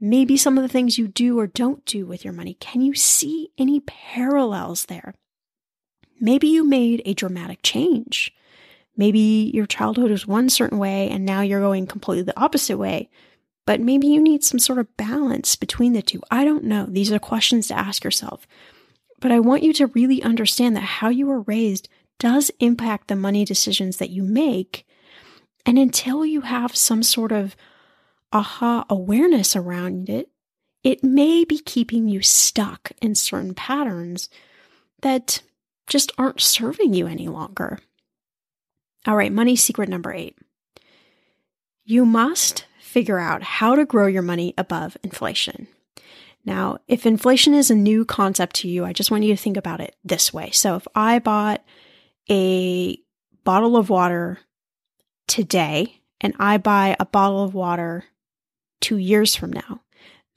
maybe 0.00 0.36
some 0.36 0.58
of 0.58 0.62
the 0.62 0.68
things 0.68 0.98
you 0.98 1.08
do 1.08 1.38
or 1.38 1.46
don't 1.46 1.84
do 1.84 2.04
with 2.04 2.24
your 2.24 2.34
money? 2.34 2.54
Can 2.54 2.80
you 2.80 2.94
see 2.94 3.50
any 3.56 3.80
parallels 3.80 4.86
there? 4.86 5.14
Maybe 6.20 6.48
you 6.48 6.64
made 6.64 7.02
a 7.04 7.14
dramatic 7.14 7.60
change. 7.62 8.32
Maybe 8.96 9.50
your 9.54 9.66
childhood 9.66 10.10
was 10.10 10.26
one 10.26 10.48
certain 10.48 10.78
way 10.78 11.10
and 11.10 11.24
now 11.24 11.42
you're 11.42 11.60
going 11.60 11.86
completely 11.86 12.22
the 12.22 12.40
opposite 12.40 12.78
way. 12.78 13.10
But 13.66 13.80
maybe 13.80 14.06
you 14.06 14.20
need 14.20 14.44
some 14.44 14.60
sort 14.60 14.78
of 14.78 14.96
balance 14.96 15.56
between 15.56 15.92
the 15.92 16.02
two. 16.02 16.22
I 16.30 16.44
don't 16.44 16.64
know. 16.64 16.86
These 16.86 17.12
are 17.12 17.18
questions 17.18 17.68
to 17.68 17.78
ask 17.78 18.04
yourself. 18.04 18.46
But 19.20 19.32
I 19.32 19.40
want 19.40 19.62
you 19.62 19.72
to 19.74 19.88
really 19.88 20.22
understand 20.22 20.76
that 20.76 20.82
how 20.82 21.08
you 21.08 21.26
were 21.26 21.40
raised 21.40 21.88
does 22.18 22.50
impact 22.60 23.08
the 23.08 23.16
money 23.16 23.44
decisions 23.44 23.98
that 23.98 24.10
you 24.10 24.22
make. 24.22 24.86
And 25.64 25.78
until 25.78 26.24
you 26.24 26.42
have 26.42 26.76
some 26.76 27.02
sort 27.02 27.32
of 27.32 27.56
aha 28.32 28.84
awareness 28.88 29.56
around 29.56 30.08
it, 30.08 30.30
it 30.82 31.02
may 31.02 31.44
be 31.44 31.58
keeping 31.58 32.08
you 32.08 32.22
stuck 32.22 32.92
in 33.02 33.14
certain 33.14 33.54
patterns 33.54 34.28
that 35.02 35.42
just 35.86 36.12
aren't 36.16 36.40
serving 36.40 36.94
you 36.94 37.06
any 37.06 37.28
longer. 37.28 37.78
All 39.06 39.16
right, 39.16 39.32
money 39.32 39.56
secret 39.56 39.88
number 39.88 40.12
eight. 40.12 40.36
You 41.84 42.04
must 42.04 42.66
figure 42.80 43.18
out 43.18 43.42
how 43.42 43.74
to 43.76 43.84
grow 43.84 44.06
your 44.06 44.22
money 44.22 44.54
above 44.56 44.96
inflation. 45.02 45.68
Now, 46.44 46.78
if 46.86 47.04
inflation 47.04 47.54
is 47.54 47.70
a 47.70 47.74
new 47.74 48.04
concept 48.04 48.56
to 48.56 48.68
you, 48.68 48.84
I 48.84 48.92
just 48.92 49.10
want 49.10 49.24
you 49.24 49.34
to 49.34 49.42
think 49.42 49.56
about 49.56 49.80
it 49.80 49.96
this 50.04 50.32
way. 50.32 50.50
So 50.52 50.76
if 50.76 50.86
I 50.94 51.18
bought 51.18 51.64
a 52.30 52.98
bottle 53.44 53.76
of 53.76 53.90
water 53.90 54.38
today 55.26 56.00
and 56.20 56.34
I 56.38 56.58
buy 56.58 56.96
a 56.98 57.06
bottle 57.06 57.42
of 57.42 57.54
water 57.54 58.04
two 58.80 58.96
years 58.96 59.34
from 59.34 59.52
now, 59.52 59.82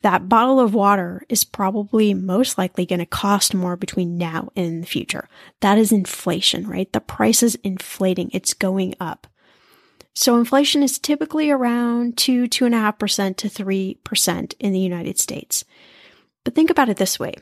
that 0.01 0.29
bottle 0.29 0.59
of 0.59 0.73
water 0.73 1.23
is 1.27 1.43
probably 1.43 2.13
most 2.13 2.57
likely 2.57 2.85
going 2.85 2.99
to 2.99 3.05
cost 3.05 3.53
more 3.53 3.75
between 3.75 4.17
now 4.17 4.49
and 4.55 4.83
the 4.83 4.87
future. 4.87 5.27
That 5.59 5.77
is 5.77 5.91
inflation, 5.91 6.67
right? 6.67 6.91
The 6.91 7.01
price 7.01 7.43
is 7.43 7.55
inflating. 7.63 8.29
It's 8.33 8.53
going 8.53 8.95
up. 8.99 9.27
So 10.15 10.37
inflation 10.37 10.83
is 10.83 10.99
typically 10.99 11.49
around 11.49 12.17
two, 12.17 12.47
two 12.47 12.65
and 12.65 12.75
a 12.75 12.79
half 12.79 12.97
percent 12.97 13.37
to 13.37 13.49
three 13.49 13.99
percent 14.03 14.55
in 14.59 14.73
the 14.73 14.79
United 14.79 15.19
States. 15.19 15.65
But 16.43 16.55
think 16.55 16.69
about 16.69 16.89
it 16.89 16.97
this 16.97 17.19
way. 17.19 17.35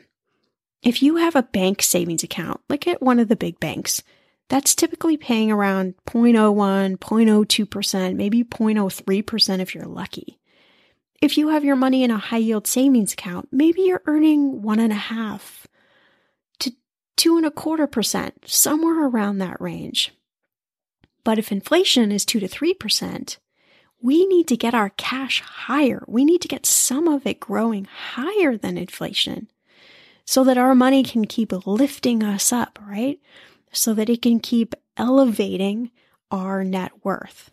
If 0.82 1.02
you 1.02 1.16
have 1.16 1.34
a 1.34 1.42
bank 1.42 1.82
savings 1.82 2.22
account, 2.22 2.60
like 2.68 2.86
at 2.86 3.02
one 3.02 3.18
of 3.18 3.28
the 3.28 3.36
big 3.36 3.58
banks, 3.58 4.02
that's 4.48 4.74
typically 4.74 5.16
paying 5.16 5.50
around 5.50 5.94
0.01, 6.06 6.96
0.02%, 6.96 8.16
maybe 8.16 8.44
0.03% 8.44 9.58
if 9.60 9.74
you're 9.74 9.84
lucky. 9.84 10.38
If 11.20 11.36
you 11.36 11.48
have 11.48 11.64
your 11.64 11.76
money 11.76 12.04
in 12.04 12.10
a 12.10 12.18
high 12.18 12.38
yield 12.38 12.66
savings 12.66 13.12
account, 13.12 13.48
maybe 13.50 13.82
you're 13.82 14.02
earning 14.06 14.62
one 14.62 14.78
and 14.78 14.92
a 14.92 14.96
half 14.96 15.66
to 16.60 16.72
two 17.16 17.36
and 17.36 17.44
a 17.44 17.50
quarter 17.50 17.86
percent, 17.86 18.34
somewhere 18.46 19.06
around 19.06 19.38
that 19.38 19.60
range. 19.60 20.12
But 21.24 21.38
if 21.38 21.52
inflation 21.52 22.12
is 22.12 22.24
two 22.24 22.40
to 22.40 22.48
three 22.48 22.72
percent, 22.72 23.38
we 24.00 24.26
need 24.26 24.46
to 24.48 24.56
get 24.56 24.74
our 24.74 24.90
cash 24.90 25.40
higher. 25.40 26.04
We 26.06 26.24
need 26.24 26.40
to 26.42 26.48
get 26.48 26.64
some 26.64 27.08
of 27.08 27.26
it 27.26 27.40
growing 27.40 27.84
higher 27.84 28.56
than 28.56 28.78
inflation 28.78 29.48
so 30.24 30.44
that 30.44 30.56
our 30.56 30.74
money 30.74 31.02
can 31.02 31.24
keep 31.26 31.52
lifting 31.66 32.22
us 32.22 32.52
up, 32.52 32.78
right? 32.86 33.18
So 33.72 33.94
that 33.94 34.10
it 34.10 34.22
can 34.22 34.40
keep 34.40 34.74
elevating 34.96 35.90
our 36.30 36.64
net 36.64 36.92
worth. 37.04 37.50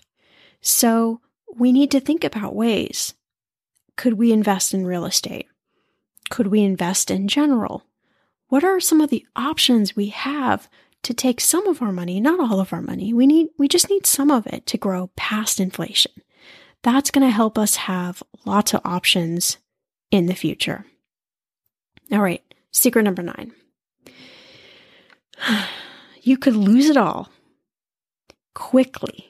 So 0.61 1.21
we 1.55 1.71
need 1.71 1.91
to 1.91 1.99
think 1.99 2.23
about 2.23 2.55
ways 2.55 3.13
could 3.97 4.13
we 4.13 4.33
invest 4.33 4.73
in 4.73 4.85
real 4.85 5.05
estate? 5.05 5.47
Could 6.29 6.47
we 6.47 6.61
invest 6.63 7.09
in 7.09 7.27
general? 7.27 7.85
What 8.47 8.63
are 8.63 8.79
some 8.79 8.99
of 9.01 9.09
the 9.09 9.25
options 9.35 9.95
we 9.95 10.07
have 10.09 10.69
to 11.03 11.13
take 11.13 11.39
some 11.39 11.67
of 11.67 11.81
our 11.81 11.91
money, 11.91 12.19
not 12.19 12.39
all 12.39 12.59
of 12.59 12.73
our 12.73 12.81
money? 12.81 13.13
We 13.13 13.25
need 13.25 13.47
we 13.57 13.67
just 13.67 13.89
need 13.89 14.05
some 14.05 14.31
of 14.31 14.47
it 14.47 14.65
to 14.67 14.77
grow 14.77 15.11
past 15.15 15.59
inflation. 15.59 16.11
That's 16.83 17.09
going 17.11 17.25
to 17.25 17.31
help 17.31 17.57
us 17.57 17.75
have 17.75 18.21
lots 18.45 18.73
of 18.73 18.81
options 18.83 19.57
in 20.11 20.27
the 20.27 20.35
future. 20.35 20.85
All 22.11 22.21
right, 22.21 22.43
secret 22.71 23.03
number 23.03 23.23
9. 23.23 23.51
You 26.25 26.37
could 26.39 26.55
lose 26.55 26.89
it 26.89 26.97
all 26.97 27.29
quickly. 28.55 29.27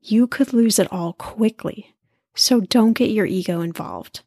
You 0.00 0.28
could 0.28 0.52
lose 0.52 0.78
it 0.78 0.86
all 0.92 1.14
quickly 1.14 1.96
so 2.36 2.60
don't 2.60 2.92
get 2.92 3.10
your 3.10 3.26
ego 3.26 3.60
involved. 3.60 4.20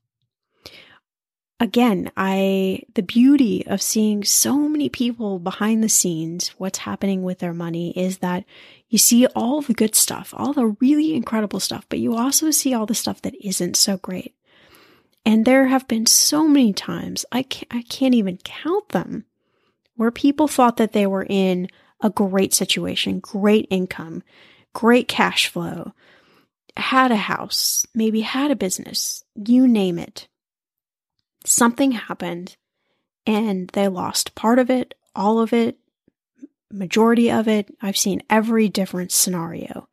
Again, 1.57 2.11
I, 2.17 2.81
the 2.95 3.01
beauty 3.01 3.65
of 3.65 3.81
seeing 3.81 4.25
so 4.25 4.57
many 4.57 4.89
people 4.89 5.39
behind 5.39 5.81
the 5.81 5.87
scenes, 5.87 6.49
what's 6.57 6.79
happening 6.79 7.23
with 7.23 7.39
their 7.39 7.53
money 7.53 7.97
is 7.97 8.17
that 8.17 8.43
you 8.89 8.97
see 8.97 9.25
all 9.27 9.61
the 9.61 9.73
good 9.73 9.95
stuff, 9.95 10.33
all 10.35 10.51
the 10.51 10.75
really 10.81 11.15
incredible 11.15 11.61
stuff, 11.61 11.85
but 11.87 11.99
you 11.99 12.17
also 12.17 12.51
see 12.51 12.73
all 12.73 12.85
the 12.85 12.93
stuff 12.93 13.21
that 13.21 13.35
isn't 13.35 13.77
so 13.77 13.95
great. 13.95 14.35
And 15.25 15.45
there 15.45 15.67
have 15.67 15.87
been 15.87 16.07
so 16.07 16.45
many 16.45 16.73
times, 16.73 17.25
I 17.31 17.43
can't, 17.43 17.73
I 17.73 17.83
can't 17.83 18.15
even 18.15 18.37
count 18.43 18.89
them, 18.89 19.23
where 19.97 20.11
people 20.11 20.47
thought 20.47 20.77
that 20.77 20.93
they 20.93 21.05
were 21.05 21.25
in 21.27 21.67
a 22.01 22.09
great 22.09 22.53
situation, 22.53 23.19
great 23.19 23.67
income, 23.69 24.23
great 24.73 25.07
cash 25.07 25.47
flow, 25.47 25.93
had 26.77 27.11
a 27.11 27.17
house, 27.17 27.85
maybe 27.93 28.21
had 28.21 28.51
a 28.51 28.55
business, 28.55 29.23
you 29.35 29.67
name 29.67 29.99
it. 29.99 30.27
Something 31.45 31.91
happened 31.91 32.55
and 33.25 33.69
they 33.69 33.87
lost 33.87 34.35
part 34.35 34.59
of 34.59 34.69
it, 34.69 34.93
all 35.15 35.39
of 35.39 35.51
it, 35.53 35.77
majority 36.71 37.31
of 37.31 37.47
it. 37.47 37.73
I've 37.81 37.97
seen 37.97 38.23
every 38.29 38.69
different 38.69 39.11
scenario. 39.11 39.89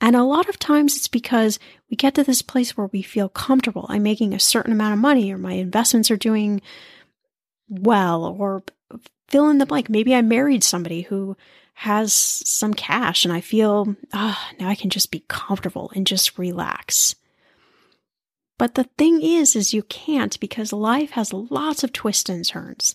And 0.00 0.16
a 0.16 0.24
lot 0.24 0.48
of 0.48 0.58
times 0.58 0.96
it's 0.96 1.08
because 1.08 1.60
we 1.88 1.96
get 1.96 2.14
to 2.16 2.24
this 2.24 2.42
place 2.42 2.76
where 2.76 2.88
we 2.92 3.02
feel 3.02 3.28
comfortable. 3.28 3.86
I'm 3.88 4.02
making 4.02 4.34
a 4.34 4.40
certain 4.40 4.72
amount 4.72 4.94
of 4.94 4.98
money, 4.98 5.32
or 5.32 5.38
my 5.38 5.52
investments 5.52 6.10
are 6.10 6.16
doing 6.16 6.60
well, 7.68 8.24
or 8.24 8.64
fill 9.32 9.48
in 9.48 9.58
the 9.58 9.66
blank. 9.66 9.88
Maybe 9.88 10.14
I 10.14 10.22
married 10.22 10.62
somebody 10.62 11.02
who 11.02 11.36
has 11.74 12.12
some 12.12 12.74
cash 12.74 13.24
and 13.24 13.32
I 13.32 13.40
feel, 13.40 13.96
ah, 14.12 14.50
oh, 14.52 14.56
now 14.60 14.68
I 14.68 14.74
can 14.74 14.90
just 14.90 15.10
be 15.10 15.24
comfortable 15.26 15.90
and 15.96 16.06
just 16.06 16.38
relax. 16.38 17.16
But 18.58 18.74
the 18.74 18.84
thing 18.96 19.22
is, 19.22 19.56
is 19.56 19.74
you 19.74 19.82
can't 19.82 20.38
because 20.38 20.72
life 20.72 21.12
has 21.12 21.32
lots 21.32 21.82
of 21.82 21.92
twists 21.92 22.28
and 22.28 22.46
turns. 22.46 22.94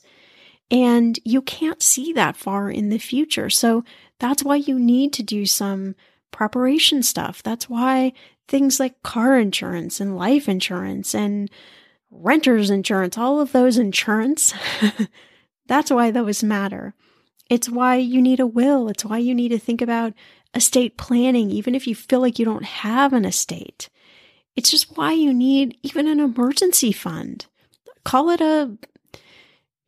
And 0.70 1.20
you 1.26 1.42
can't 1.42 1.82
see 1.82 2.14
that 2.14 2.38
far 2.38 2.70
in 2.70 2.90
the 2.90 2.98
future. 3.00 3.50
So 3.50 3.84
that's 4.20 4.44
why 4.44 4.58
you 4.58 4.78
need 4.80 5.14
to 5.14 5.24
do 5.24 5.46
some 5.46 5.96
preparation 6.32 7.04
stuff. 7.04 7.42
That's 7.42 7.70
why 7.70 8.14
things 8.48 8.80
like 8.80 9.02
car 9.02 9.40
insurance 9.40 10.00
and 10.00 10.18
life 10.18 10.48
insurance 10.48 11.16
and 11.16 11.50
renter's 12.12 12.70
insurance, 12.70 13.18
all 13.18 13.40
of 13.42 13.52
those 13.52 13.78
insurance, 13.78 14.54
that's 15.68 15.92
why 15.92 16.12
those 16.12 16.44
matter. 16.44 16.94
It's 17.50 17.70
why 17.70 17.96
you 17.96 18.22
need 18.22 18.40
a 18.40 18.48
will. 18.48 18.90
It's 18.90 19.06
why 19.06 19.20
you 19.20 19.34
need 19.34 19.50
to 19.50 19.60
think 19.60 19.82
about 19.82 20.14
estate 20.54 20.98
planning, 20.98 21.50
even 21.52 21.76
if 21.76 21.88
you 21.88 21.96
feel 21.96 22.20
like 22.20 22.40
you 22.40 22.46
don't 22.46 22.66
have 22.66 23.14
an 23.14 23.26
estate. 23.26 23.90
It's 24.56 24.72
just 24.72 24.98
why 24.98 25.14
you 25.14 25.34
need 25.34 25.78
even 25.84 26.08
an 26.08 26.20
emergency 26.20 26.92
fund. 26.92 27.46
Call 28.04 28.30
it 28.32 28.42
a 28.42 28.78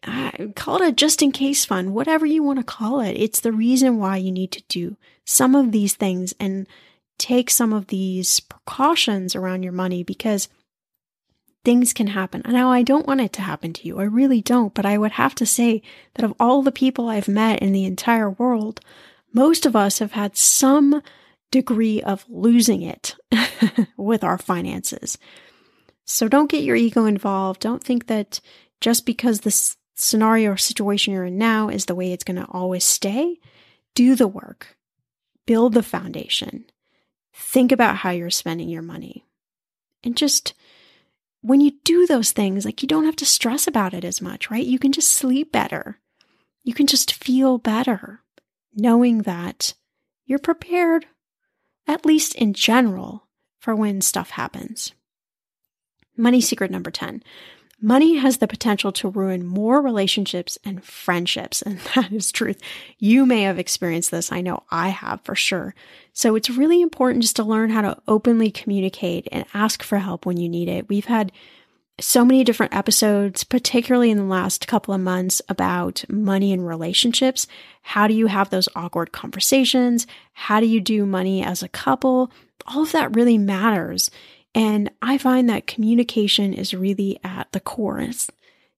uh, 0.04 0.32
call 0.56 0.82
it 0.82 0.88
a 0.88 0.92
just 0.92 1.22
in 1.22 1.32
case 1.32 1.66
fund, 1.66 1.94
whatever 1.94 2.26
you 2.26 2.42
want 2.42 2.60
to 2.60 2.64
call 2.64 3.02
it. 3.02 3.18
It's 3.18 3.42
the 3.42 3.52
reason 3.52 3.98
why 3.98 4.18
you 4.18 4.32
need 4.32 4.52
to 4.54 4.64
do 4.70 4.96
some 5.26 5.56
of 5.56 5.72
these 5.72 5.94
things 5.96 6.34
and 6.40 6.68
take 7.18 7.50
some 7.50 7.74
of 7.74 7.88
these 7.88 8.40
precautions 8.40 9.36
around 9.36 9.64
your 9.64 9.74
money 9.74 10.04
because 10.04 10.48
things 11.70 11.94
can 11.94 12.08
happen. 12.08 12.42
And 12.46 12.54
now, 12.54 12.72
I 12.72 12.82
don't 12.82 13.06
want 13.06 13.22
it 13.22 13.32
to 13.34 13.44
happen 13.44 13.74
to 13.74 13.88
you. 13.88 14.00
I 14.00 14.06
really 14.06 14.42
don't. 14.42 14.74
But 14.74 14.88
I 14.88 14.98
would 14.98 15.12
have 15.12 15.36
to 15.36 15.46
say 15.46 15.84
that 16.16 16.26
of 16.26 16.34
all 16.40 16.64
the 16.64 16.72
people 16.72 17.10
I've 17.10 17.28
met 17.28 17.62
in 17.62 17.74
the 17.74 17.86
entire 17.86 18.32
world, 18.32 18.82
most 19.34 19.68
of 19.68 19.76
us 19.76 20.00
have 20.00 20.14
had 20.14 20.36
some 20.36 21.04
degree 21.52 22.02
of 22.02 22.26
losing 22.28 22.82
it 22.82 23.16
with 23.98 24.24
our 24.24 24.40
finances. 24.40 25.20
So 26.06 26.28
don't 26.28 26.50
get 26.50 26.64
your 26.64 26.76
ego 26.76 27.06
involved. 27.06 27.62
Don't 27.62 27.84
think 27.84 28.08
that 28.08 28.42
just 28.82 29.06
because 29.06 29.42
the 29.42 29.76
scenario 29.96 30.54
or 30.54 30.58
situation 30.58 31.14
you're 31.14 31.26
in 31.26 31.38
now 31.38 31.70
is 31.70 31.86
the 31.86 31.94
way 31.94 32.12
it's 32.12 32.24
going 32.24 32.42
to 32.44 32.50
always 32.50 32.84
stay. 32.84 33.38
Do 33.94 34.16
the 34.16 34.28
work, 34.28 34.76
build 35.46 35.76
the 35.76 35.84
foundation, 35.84 36.66
think 37.32 37.72
about 37.72 37.98
how 37.98 38.10
you're 38.10 38.32
spending 38.32 38.70
your 38.70 38.82
money, 38.82 39.28
and 40.04 40.18
just 40.18 40.56
when 41.42 41.62
you 41.62 41.72
do 41.84 42.06
those 42.06 42.32
things, 42.32 42.66
like 42.66 42.82
you 42.82 42.88
don't 42.88 43.06
have 43.06 43.16
to 43.18 43.26
stress 43.26 43.68
about 43.68 43.94
it 43.94 44.04
as 44.04 44.22
much, 44.22 44.50
right? 44.52 44.66
You 44.66 44.80
can 44.80 44.92
just 44.92 45.12
sleep 45.12 45.52
better. 45.52 46.00
You 46.64 46.74
can 46.74 46.88
just 46.88 47.14
feel 47.14 47.58
better 47.58 48.22
knowing 48.76 49.24
that 49.24 49.74
you're 50.26 50.40
prepared, 50.40 51.06
at 51.88 52.06
least 52.06 52.36
in 52.36 52.54
general, 52.54 53.28
for 53.60 53.76
when 53.76 54.02
stuff 54.02 54.32
happens. 54.32 54.94
Money 56.16 56.42
secret 56.42 56.72
number 56.72 56.92
10 56.92 57.24
Money 57.82 58.18
has 58.18 58.38
the 58.38 58.48
potential 58.48 58.92
to 58.92 59.08
ruin 59.08 59.46
more 59.46 59.82
relationships 59.82 60.58
and 60.66 60.84
friendships. 60.84 61.62
And 61.62 61.80
that 61.96 62.12
is 62.12 62.32
truth. 62.32 62.62
You 62.98 63.26
may 63.26 63.44
have 63.44 63.60
experienced 63.60 64.12
this. 64.12 64.32
I 64.32 64.42
know 64.42 64.64
I 64.70 64.90
have 64.90 65.22
for 65.22 65.36
sure. 65.36 65.74
So 66.14 66.36
it's 66.36 66.50
really 66.50 66.82
important 66.82 67.24
just 67.24 67.38
to 67.38 67.44
learn 67.44 67.70
how 67.70 67.82
to 67.82 67.98
openly 68.08 68.52
communicate 68.52 69.28
and 69.32 69.46
ask 69.54 69.82
for 69.82 70.00
help 70.00 70.26
when 70.26 70.38
you 70.38 70.50
need 70.50 70.68
it. 70.68 70.90
We've 70.90 71.06
had 71.06 71.32
so 72.02 72.24
many 72.24 72.44
different 72.44 72.76
episodes, 72.76 73.44
particularly 73.44 74.12
in 74.12 74.18
the 74.18 74.24
last 74.24 74.68
couple 74.68 74.94
of 74.94 75.02
months, 75.02 75.42
about 75.50 76.04
money 76.10 76.54
and 76.54 76.66
relationships. 76.66 77.48
How 77.82 78.08
do 78.08 78.14
you 78.14 78.28
have 78.28 78.50
those 78.50 78.70
awkward 78.76 79.12
conversations? 79.12 80.08
How 80.34 80.60
do 80.60 80.66
you 80.66 80.82
do 80.82 81.06
money 81.06 81.44
as 81.44 81.64
a 81.64 81.70
couple? 81.70 82.32
All 82.68 82.84
of 82.84 82.92
that 82.92 83.16
really 83.16 83.38
matters. 83.38 84.12
And 84.56 84.92
I 85.02 85.18
find 85.18 85.50
that 85.50 85.68
communication 85.68 86.54
is 86.54 86.74
really 86.74 87.20
at 87.24 87.52
the 87.52 87.60
core. 87.60 88.00
It's, 88.00 88.30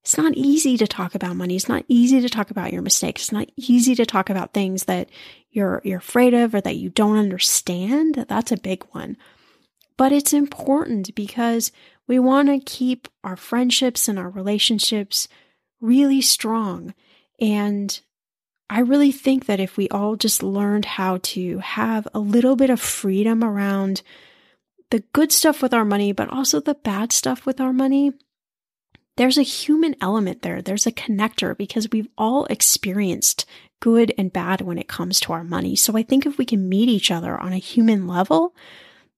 it's 0.02 0.18
not 0.18 0.34
easy 0.36 0.78
to 0.78 0.88
talk 0.88 1.16
about 1.16 1.36
money. 1.36 1.56
It's 1.56 1.70
not 1.70 1.86
easy 1.88 2.20
to 2.22 2.30
talk 2.30 2.52
about 2.52 2.74
your 2.74 2.82
mistakes. 2.82 3.24
It's 3.24 3.32
not 3.32 3.50
easy 3.56 3.96
to 3.96 4.06
talk 4.06 4.30
about 4.30 4.54
things 4.54 4.86
that 4.86 5.10
you're, 5.52 5.82
you're 5.84 6.00
afraid 6.00 6.34
of 6.34 6.54
or 6.54 6.62
that 6.62 6.76
you 6.76 6.90
don't 6.90 7.18
understand. 7.18 8.26
That's 8.28 8.52
a 8.52 8.58
big 8.58 8.84
one. 8.92 9.16
But 9.98 10.12
it's 10.12 10.34
important 10.34 11.14
because 11.16 11.72
we 12.08 12.20
want 12.20 12.50
to 12.50 12.60
keep 12.60 13.08
our 13.24 13.36
friendships 13.36 14.08
and 14.08 14.18
our 14.18 14.30
relationships 14.30 15.28
really 15.80 16.22
strong. 16.22 16.94
And 17.40 18.00
I 18.70 18.80
really 18.80 19.12
think 19.12 19.46
that 19.46 19.60
if 19.60 19.78
we 19.78 19.90
all 19.90 20.16
just 20.16 20.42
learned 20.42 20.86
how 20.86 21.20
to 21.24 21.60
have 21.60 22.08
a 22.14 22.20
little 22.20 22.56
bit 22.56 22.70
of 22.70 22.80
freedom 22.80 23.44
around 23.44 24.02
the 24.92 25.04
good 25.14 25.32
stuff 25.32 25.62
with 25.62 25.74
our 25.74 25.86
money, 25.86 26.12
but 26.12 26.30
also 26.30 26.60
the 26.60 26.76
bad 26.76 27.12
stuff 27.12 27.46
with 27.46 27.60
our 27.60 27.74
money, 27.74 28.12
there's 29.18 29.38
a 29.38 29.44
human 29.44 29.96
element 30.02 30.42
there. 30.42 30.62
There's 30.62 30.86
a 30.86 30.92
connector 30.92 31.58
because 31.58 31.90
we've 31.92 32.08
all 32.18 32.46
experienced 32.46 33.46
good 33.80 34.14
and 34.18 34.32
bad 34.32 34.62
when 34.62 34.78
it 34.78 34.88
comes 34.88 35.20
to 35.22 35.34
our 35.34 35.44
money. 35.44 35.76
So 35.76 35.98
I 35.98 36.04
think 36.04 36.26
if 36.26 36.38
we 36.38 36.46
can 36.46 36.70
meet 36.70 36.88
each 36.88 37.10
other 37.10 37.38
on 37.38 37.52
a 37.52 37.58
human 37.58 38.08
level, 38.08 38.56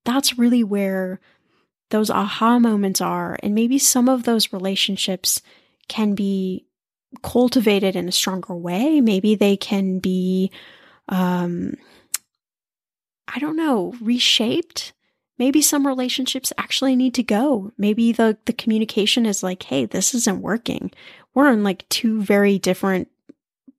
that's 0.05 0.37
really 0.37 0.63
where 0.63 1.19
those 1.89 2.09
aha 2.09 2.59
moments 2.59 3.01
are. 3.01 3.37
And 3.43 3.53
maybe 3.53 3.77
some 3.77 4.09
of 4.09 4.23
those 4.23 4.53
relationships 4.53 5.41
can 5.87 6.15
be 6.15 6.65
cultivated 7.21 7.95
in 7.95 8.07
a 8.07 8.11
stronger 8.11 8.55
way. 8.55 9.01
Maybe 9.01 9.35
they 9.35 9.57
can 9.57 9.99
be, 9.99 10.51
um, 11.09 11.75
I 13.27 13.39
don't 13.39 13.57
know, 13.57 13.93
reshaped. 14.01 14.93
Maybe 15.37 15.61
some 15.61 15.87
relationships 15.87 16.53
actually 16.57 16.95
need 16.95 17.13
to 17.15 17.23
go. 17.23 17.71
Maybe 17.77 18.11
the, 18.11 18.37
the 18.45 18.53
communication 18.53 19.25
is 19.25 19.41
like, 19.41 19.63
hey, 19.63 19.85
this 19.85 20.13
isn't 20.13 20.41
working. 20.41 20.91
We're 21.33 21.47
on 21.47 21.63
like 21.63 21.89
two 21.89 22.21
very 22.21 22.59
different 22.59 23.09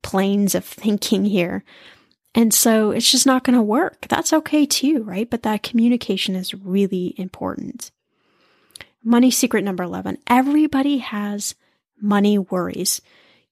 planes 0.03 0.55
of 0.55 0.65
thinking 0.65 1.25
here. 1.25 1.65
And 2.35 2.53
so 2.53 2.91
it's 2.91 3.11
just 3.11 3.27
not 3.27 3.45
going 3.45 3.57
to 3.57 3.63
work. 3.63 4.07
That's 4.09 4.33
okay 4.33 4.67
too, 4.67 5.05
right? 5.05 5.31
But 5.31 5.45
that 5.45 5.63
communication 5.63 6.35
is 6.35 6.55
really 6.55 7.15
important. 7.17 7.93
Money 9.05 9.31
secret 9.31 9.63
number 9.63 9.85
11. 9.85 10.19
Everybody 10.27 10.99
has 10.99 11.55
money 12.01 12.39
worries. 12.39 13.01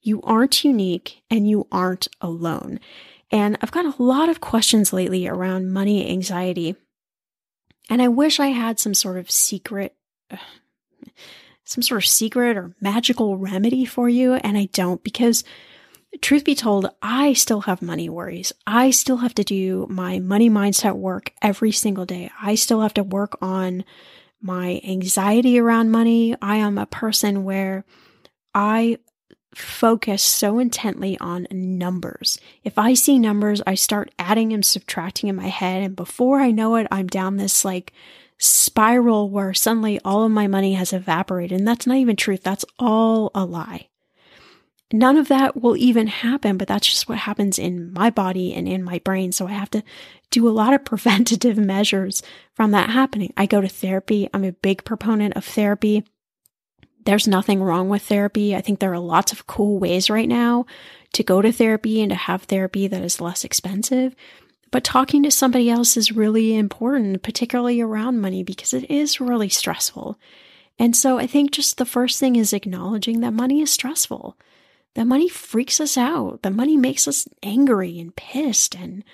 You 0.00 0.20
aren't 0.22 0.64
unique 0.64 1.22
and 1.30 1.48
you 1.48 1.68
aren't 1.70 2.08
alone. 2.20 2.80
And 3.30 3.56
I've 3.62 3.70
got 3.70 3.86
a 3.86 4.02
lot 4.02 4.28
of 4.28 4.40
questions 4.40 4.92
lately 4.92 5.28
around 5.28 5.72
money 5.72 6.10
anxiety. 6.10 6.74
And 7.92 8.00
I 8.00 8.08
wish 8.08 8.40
I 8.40 8.46
had 8.46 8.80
some 8.80 8.94
sort 8.94 9.18
of 9.18 9.30
secret, 9.30 9.94
some 11.66 11.82
sort 11.82 12.02
of 12.02 12.08
secret 12.08 12.56
or 12.56 12.74
magical 12.80 13.36
remedy 13.36 13.84
for 13.84 14.08
you. 14.08 14.32
And 14.32 14.56
I 14.56 14.70
don't 14.72 15.04
because 15.04 15.44
truth 16.22 16.42
be 16.42 16.54
told, 16.54 16.88
I 17.02 17.34
still 17.34 17.60
have 17.60 17.82
money 17.82 18.08
worries. 18.08 18.50
I 18.66 18.92
still 18.92 19.18
have 19.18 19.34
to 19.34 19.44
do 19.44 19.86
my 19.90 20.20
money 20.20 20.48
mindset 20.48 20.96
work 20.96 21.34
every 21.42 21.70
single 21.70 22.06
day. 22.06 22.30
I 22.40 22.54
still 22.54 22.80
have 22.80 22.94
to 22.94 23.02
work 23.02 23.36
on 23.42 23.84
my 24.40 24.80
anxiety 24.84 25.58
around 25.58 25.90
money. 25.90 26.34
I 26.40 26.56
am 26.56 26.78
a 26.78 26.86
person 26.86 27.44
where 27.44 27.84
I 28.54 29.00
focus 29.54 30.22
so 30.22 30.58
intently 30.58 31.18
on 31.18 31.46
numbers. 31.50 32.38
If 32.64 32.78
I 32.78 32.94
see 32.94 33.18
numbers, 33.18 33.62
I 33.66 33.74
start 33.74 34.10
adding 34.18 34.52
and 34.52 34.64
subtracting 34.64 35.28
in 35.28 35.36
my 35.36 35.48
head. 35.48 35.82
And 35.82 35.96
before 35.96 36.40
I 36.40 36.50
know 36.50 36.76
it, 36.76 36.86
I'm 36.90 37.06
down 37.06 37.36
this 37.36 37.64
like 37.64 37.92
spiral 38.38 39.30
where 39.30 39.54
suddenly 39.54 40.00
all 40.04 40.24
of 40.24 40.32
my 40.32 40.46
money 40.46 40.74
has 40.74 40.92
evaporated. 40.92 41.58
And 41.58 41.68
that's 41.68 41.86
not 41.86 41.98
even 41.98 42.16
truth. 42.16 42.42
That's 42.42 42.64
all 42.78 43.30
a 43.34 43.44
lie 43.44 43.88
none 44.92 45.16
of 45.16 45.28
that 45.28 45.60
will 45.60 45.76
even 45.76 46.06
happen, 46.06 46.56
but 46.56 46.68
that's 46.68 46.86
just 46.86 47.08
what 47.08 47.18
happens 47.18 47.58
in 47.58 47.92
my 47.92 48.10
body 48.10 48.54
and 48.54 48.68
in 48.68 48.82
my 48.82 48.98
brain. 49.00 49.32
So 49.32 49.46
I 49.46 49.52
have 49.52 49.70
to 49.70 49.82
do 50.30 50.48
a 50.48 50.50
lot 50.50 50.74
of 50.74 50.84
preventative 50.84 51.56
measures 51.56 52.22
from 52.54 52.70
that 52.72 52.90
happening. 52.90 53.32
I 53.36 53.46
go 53.46 53.60
to 53.60 53.68
therapy. 53.68 54.28
I'm 54.32 54.44
a 54.44 54.52
big 54.52 54.84
proponent 54.84 55.34
of 55.36 55.44
therapy. 55.44 56.04
There's 57.04 57.26
nothing 57.26 57.62
wrong 57.62 57.88
with 57.88 58.02
therapy. 58.02 58.54
I 58.54 58.60
think 58.60 58.78
there 58.78 58.92
are 58.92 58.98
lots 58.98 59.32
of 59.32 59.46
cool 59.46 59.78
ways 59.78 60.08
right 60.08 60.28
now 60.28 60.66
to 61.14 61.22
go 61.22 61.42
to 61.42 61.52
therapy 61.52 62.00
and 62.00 62.10
to 62.10 62.16
have 62.16 62.42
therapy 62.44 62.86
that 62.88 63.02
is 63.02 63.20
less 63.20 63.44
expensive. 63.44 64.14
But 64.70 64.84
talking 64.84 65.22
to 65.24 65.30
somebody 65.30 65.68
else 65.68 65.96
is 65.96 66.12
really 66.12 66.54
important, 66.56 67.22
particularly 67.22 67.80
around 67.80 68.20
money, 68.20 68.42
because 68.42 68.72
it 68.72 68.90
is 68.90 69.20
really 69.20 69.50
stressful. 69.50 70.18
And 70.78 70.96
so 70.96 71.18
I 71.18 71.26
think 71.26 71.50
just 71.50 71.76
the 71.76 71.84
first 71.84 72.18
thing 72.18 72.36
is 72.36 72.52
acknowledging 72.54 73.20
that 73.20 73.34
money 73.34 73.60
is 73.60 73.70
stressful 73.70 74.36
That 74.94 75.06
money 75.06 75.28
freaks 75.28 75.80
us 75.80 75.96
out. 75.96 76.42
The 76.42 76.50
money 76.50 76.76
makes 76.76 77.08
us 77.08 77.26
angry 77.42 77.98
and 77.98 78.14
pissed. 78.14 78.74
And 78.74 79.04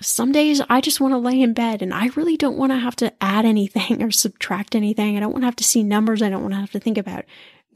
some 0.00 0.32
days 0.32 0.60
I 0.68 0.80
just 0.80 1.00
want 1.00 1.12
to 1.12 1.18
lay 1.18 1.40
in 1.40 1.52
bed 1.52 1.82
and 1.82 1.92
I 1.92 2.06
really 2.16 2.36
don't 2.36 2.56
want 2.56 2.72
to 2.72 2.78
have 2.78 2.96
to 2.96 3.12
add 3.22 3.44
anything 3.44 4.02
or 4.02 4.10
subtract 4.10 4.74
anything. 4.74 5.16
I 5.16 5.20
don't 5.20 5.32
want 5.32 5.42
to 5.42 5.46
have 5.46 5.56
to 5.56 5.64
see 5.64 5.82
numbers. 5.82 6.22
I 6.22 6.30
don't 6.30 6.42
want 6.42 6.54
to 6.54 6.60
have 6.60 6.70
to 6.72 6.80
think 6.80 6.98
about 6.98 7.24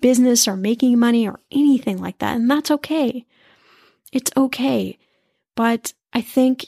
business 0.01 0.47
or 0.49 0.57
making 0.57 0.99
money 0.99 1.29
or 1.29 1.41
anything 1.51 1.99
like 2.01 2.19
that. 2.19 2.37
And 2.37 2.51
that's 2.51 2.71
okay. 2.71 3.27
It's 4.13 4.31
okay. 4.37 4.99
But 5.55 5.93
I 6.13 6.21
think 6.21 6.67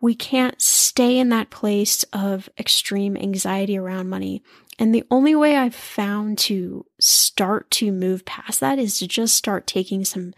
we 0.00 0.14
can't 0.14 0.60
stay 0.60 1.18
in 1.18 1.28
that 1.30 1.50
place 1.50 2.04
of 2.12 2.48
extreme 2.58 3.16
anxiety 3.16 3.76
around 3.76 4.08
money. 4.08 4.42
And 4.78 4.94
the 4.94 5.04
only 5.10 5.34
way 5.34 5.56
I've 5.56 5.74
found 5.74 6.38
to 6.38 6.86
start 7.00 7.70
to 7.72 7.90
move 7.90 8.24
past 8.24 8.60
that 8.60 8.78
is 8.78 8.98
to 8.98 9.08
just 9.08 9.34
start 9.34 9.66
taking 9.66 10.04
some 10.04 10.34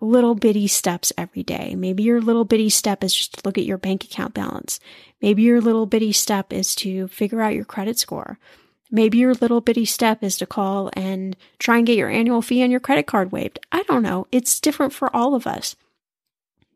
little 0.00 0.34
bitty 0.34 0.66
steps 0.66 1.12
every 1.16 1.42
day. 1.42 1.74
Maybe 1.76 2.02
your 2.02 2.20
little 2.20 2.44
bitty 2.44 2.70
step 2.70 3.04
is 3.04 3.14
just 3.14 3.34
to 3.34 3.40
look 3.44 3.58
at 3.58 3.64
your 3.64 3.78
bank 3.78 4.04
account 4.04 4.34
balance. 4.34 4.80
Maybe 5.20 5.42
your 5.42 5.60
little 5.60 5.86
bitty 5.86 6.12
step 6.12 6.52
is 6.52 6.74
to 6.76 7.08
figure 7.08 7.40
out 7.40 7.54
your 7.54 7.64
credit 7.64 7.98
score. 7.98 8.38
Maybe 8.90 9.18
your 9.18 9.34
little 9.34 9.60
bitty 9.60 9.84
step 9.84 10.22
is 10.22 10.36
to 10.38 10.46
call 10.46 10.90
and 10.94 11.36
try 11.58 11.78
and 11.78 11.86
get 11.86 11.98
your 11.98 12.08
annual 12.08 12.42
fee 12.42 12.62
on 12.62 12.70
your 12.70 12.80
credit 12.80 13.06
card 13.06 13.30
waived. 13.30 13.60
I 13.70 13.82
don't 13.84 14.02
know. 14.02 14.26
It's 14.32 14.58
different 14.58 14.92
for 14.92 15.14
all 15.14 15.34
of 15.34 15.46
us. 15.46 15.76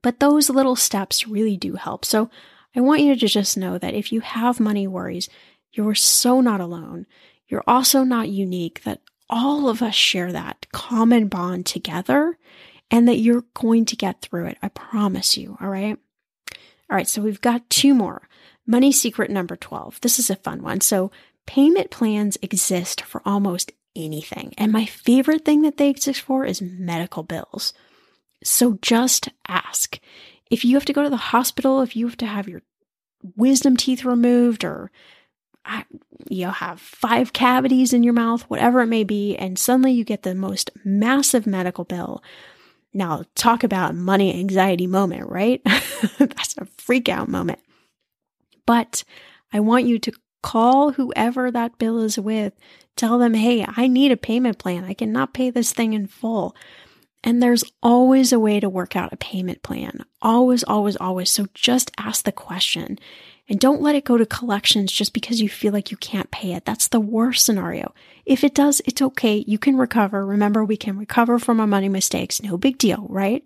But 0.03 0.21
those 0.21 0.51
little 0.51 0.77
steps 0.77 1.27
really 1.27 1.57
do 1.57 1.75
help. 1.75 2.05
So 2.05 2.31
I 2.77 2.81
want 2.81 3.01
you 3.01 3.17
to 3.17 3.27
just 3.27 3.57
know 3.57 3.79
that 3.79 3.95
if 3.95 4.13
you 4.13 4.21
have 4.21 4.61
money 4.61 4.87
worries, 4.87 5.29
you're 5.73 5.95
so 5.95 6.41
not 6.41 6.61
alone. 6.61 7.07
You're 7.49 7.65
also 7.67 8.05
not 8.05 8.29
unique, 8.29 8.83
that 8.85 9.01
all 9.29 9.69
of 9.69 9.83
us 9.83 9.95
share 9.95 10.31
that 10.33 10.67
common 10.73 11.29
bond 11.29 11.67
together 11.67 12.39
and 12.95 13.09
that 13.09 13.19
you're 13.19 13.43
going 13.55 13.85
to 13.87 13.97
get 13.97 14.21
through 14.21 14.47
it. 14.47 14.57
I 14.63 14.69
promise 14.69 15.37
you. 15.37 15.59
All 15.61 15.69
right. 15.69 15.99
All 16.89 16.97
right. 16.97 17.09
So 17.09 17.23
we've 17.23 17.41
got 17.41 17.69
two 17.69 17.93
more. 17.93 18.29
Money 18.69 18.93
secret 18.93 19.33
number 19.33 19.57
12. 19.57 20.01
This 20.01 20.21
is 20.21 20.31
a 20.31 20.37
fun 20.37 20.63
one. 20.63 20.81
So 20.81 21.11
payment 21.45 21.91
plans 21.91 22.39
exist 22.41 23.01
for 23.01 23.21
almost 23.27 23.73
anything. 23.97 24.55
And 24.57 24.71
my 24.71 24.87
favorite 24.87 25.45
thing 25.45 25.63
that 25.63 25.77
they 25.77 25.91
exist 25.91 26.21
for 26.21 26.45
is 26.45 26.63
medical 26.63 27.25
bills. 27.25 27.75
So 28.45 28.79
just 28.81 29.29
ask. 29.49 29.99
If 30.49 30.65
you 30.65 30.77
have 30.77 30.85
to 30.85 30.93
go 30.93 31.03
to 31.03 31.11
the 31.11 31.17
hospital, 31.17 31.81
if 31.81 31.97
you 31.97 32.07
have 32.07 32.17
to 32.19 32.27
have 32.27 32.49
your 32.49 32.63
wisdom 33.35 33.77
teeth 33.77 34.05
removed 34.05 34.63
or 34.63 34.93
you 36.29 36.47
have 36.47 36.81
five 36.81 37.33
cavities 37.33 37.93
in 37.93 38.05
your 38.05 38.13
mouth, 38.13 38.43
whatever 38.43 38.83
it 38.83 38.87
may 38.87 39.03
be, 39.03 39.35
and 39.35 39.59
suddenly 39.59 39.91
you 39.91 40.05
get 40.05 40.23
the 40.23 40.37
most 40.37 40.71
massive 40.85 41.45
medical 41.45 41.83
bill. 41.83 42.23
Now, 42.95 43.25
talk 43.35 43.65
about 43.65 43.97
money 43.97 44.39
anxiety 44.39 44.87
moment, 44.87 45.29
right? 45.29 45.61
That's 46.19 46.57
a 46.57 46.67
freak 46.79 47.09
out 47.09 47.29
moment. 47.29 47.59
But 48.67 49.03
I 49.53 49.61
want 49.61 49.87
you 49.87 49.99
to 49.99 50.13
call 50.43 50.93
whoever 50.93 51.51
that 51.51 51.79
bill 51.79 52.01
is 52.01 52.19
with, 52.19 52.53
tell 52.97 53.19
them, 53.19 53.35
hey, 53.35 53.67
I 53.67 53.89
need 53.89 54.13
a 54.13 54.17
payment 54.17 54.59
plan. 54.59 54.85
I 54.85 54.95
cannot 54.95 55.35
pay 55.35 55.51
this 55.51 55.73
thing 55.73 55.93
in 55.93 56.07
full. 56.07 56.55
And 57.25 57.43
there's 57.43 57.65
always 57.83 58.33
a 58.33 58.39
way 58.39 58.61
to 58.61 58.69
work 58.69 58.95
out 58.95 59.13
a 59.13 59.17
payment 59.17 59.63
plan. 59.63 60.05
Always, 60.21 60.63
always, 60.63 60.97
always. 60.97 61.31
So 61.31 61.47
just 61.55 61.91
ask 61.99 62.25
the 62.25 62.33
question. 62.33 62.99
And 63.49 63.61
don't 63.61 63.83
let 63.83 63.95
it 63.95 64.05
go 64.05 64.17
to 64.17 64.25
collections 64.25 64.91
just 64.91 65.13
because 65.13 65.41
you 65.41 65.51
feel 65.51 65.73
like 65.73 65.91
you 65.91 65.99
can't 65.99 66.31
pay 66.31 66.55
it. 66.55 66.65
That's 66.65 66.89
the 66.89 67.01
worst 67.01 67.45
scenario. 67.45 67.93
If 68.25 68.43
it 68.43 68.55
does, 68.55 68.81
it's 68.87 69.03
okay. 69.03 69.45
You 69.47 69.59
can 69.59 69.77
recover. 69.77 70.25
Remember, 70.25 70.65
we 70.65 70.79
can 70.79 70.97
recover 70.97 71.39
from 71.39 71.61
our 71.61 71.67
money 71.67 71.91
mistakes. 71.91 72.43
No 72.43 72.57
big 72.57 72.79
deal, 72.79 73.07
right? 73.11 73.45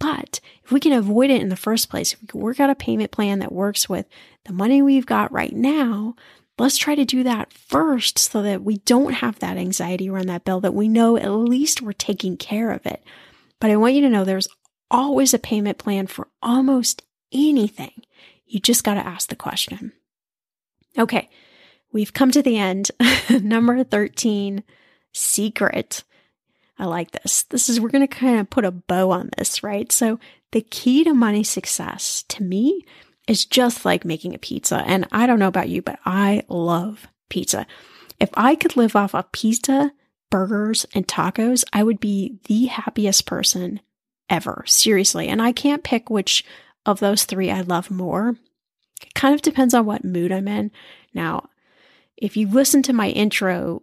But 0.00 0.40
if 0.64 0.72
we 0.72 0.80
can 0.80 0.92
avoid 0.92 1.30
it 1.30 1.40
in 1.40 1.48
the 1.48 1.56
first 1.56 1.88
place, 1.88 2.12
if 2.12 2.20
we 2.20 2.26
can 2.26 2.40
work 2.40 2.58
out 2.58 2.70
a 2.70 2.74
payment 2.74 3.12
plan 3.12 3.38
that 3.38 3.52
works 3.52 3.88
with 3.88 4.06
the 4.44 4.52
money 4.52 4.82
we've 4.82 5.06
got 5.06 5.32
right 5.32 5.54
now, 5.54 6.16
let's 6.58 6.76
try 6.76 6.94
to 6.94 7.04
do 7.04 7.22
that 7.22 7.52
first 7.52 8.18
so 8.18 8.42
that 8.42 8.62
we 8.62 8.78
don't 8.78 9.14
have 9.14 9.38
that 9.38 9.56
anxiety 9.56 10.10
around 10.10 10.26
that 10.26 10.44
bill, 10.44 10.60
that 10.60 10.74
we 10.74 10.88
know 10.88 11.16
at 11.16 11.30
least 11.30 11.82
we're 11.82 11.92
taking 11.92 12.36
care 12.36 12.72
of 12.72 12.84
it. 12.84 13.02
But 13.60 13.70
I 13.70 13.76
want 13.76 13.94
you 13.94 14.02
to 14.02 14.10
know 14.10 14.24
there's 14.24 14.48
always 14.90 15.32
a 15.32 15.38
payment 15.38 15.78
plan 15.78 16.06
for 16.06 16.28
almost 16.42 17.02
anything. 17.32 17.92
You 18.46 18.60
just 18.60 18.84
got 18.84 18.94
to 18.94 19.06
ask 19.06 19.28
the 19.28 19.36
question. 19.36 19.92
Okay, 20.98 21.28
we've 21.92 22.12
come 22.12 22.30
to 22.30 22.42
the 22.42 22.56
end. 22.56 22.90
Number 23.30 23.82
13, 23.84 24.62
secret. 25.12 26.04
I 26.78 26.84
like 26.84 27.10
this. 27.10 27.44
This 27.44 27.68
is, 27.68 27.80
we're 27.80 27.88
going 27.88 28.06
to 28.06 28.14
kind 28.14 28.38
of 28.38 28.50
put 28.50 28.64
a 28.64 28.70
bow 28.70 29.10
on 29.10 29.30
this, 29.36 29.62
right? 29.62 29.90
So, 29.90 30.18
the 30.52 30.60
key 30.60 31.04
to 31.04 31.12
money 31.12 31.42
success 31.42 32.24
to 32.28 32.42
me 32.42 32.86
is 33.26 33.44
just 33.44 33.84
like 33.84 34.04
making 34.04 34.34
a 34.34 34.38
pizza. 34.38 34.76
And 34.86 35.06
I 35.10 35.26
don't 35.26 35.38
know 35.38 35.48
about 35.48 35.68
you, 35.68 35.82
but 35.82 35.98
I 36.04 36.44
love 36.48 37.08
pizza. 37.28 37.66
If 38.20 38.30
I 38.34 38.54
could 38.54 38.76
live 38.76 38.94
off 38.94 39.14
of 39.14 39.32
pizza, 39.32 39.92
burgers, 40.30 40.86
and 40.94 41.06
tacos, 41.06 41.64
I 41.72 41.82
would 41.82 42.00
be 42.00 42.38
the 42.44 42.66
happiest 42.66 43.26
person 43.26 43.80
ever. 44.30 44.64
Seriously. 44.66 45.28
And 45.28 45.42
I 45.42 45.52
can't 45.52 45.84
pick 45.84 46.08
which 46.08 46.44
of 46.86 47.00
those 47.00 47.24
three 47.24 47.50
I 47.50 47.60
love 47.60 47.90
more. 47.90 48.36
It 49.02 49.14
kind 49.14 49.34
of 49.34 49.42
depends 49.42 49.74
on 49.74 49.84
what 49.84 50.04
mood 50.04 50.32
I'm 50.32 50.48
in. 50.48 50.70
Now, 51.12 51.50
if 52.16 52.36
you 52.36 52.48
listen 52.48 52.82
to 52.84 52.92
my 52.92 53.10
intro 53.10 53.82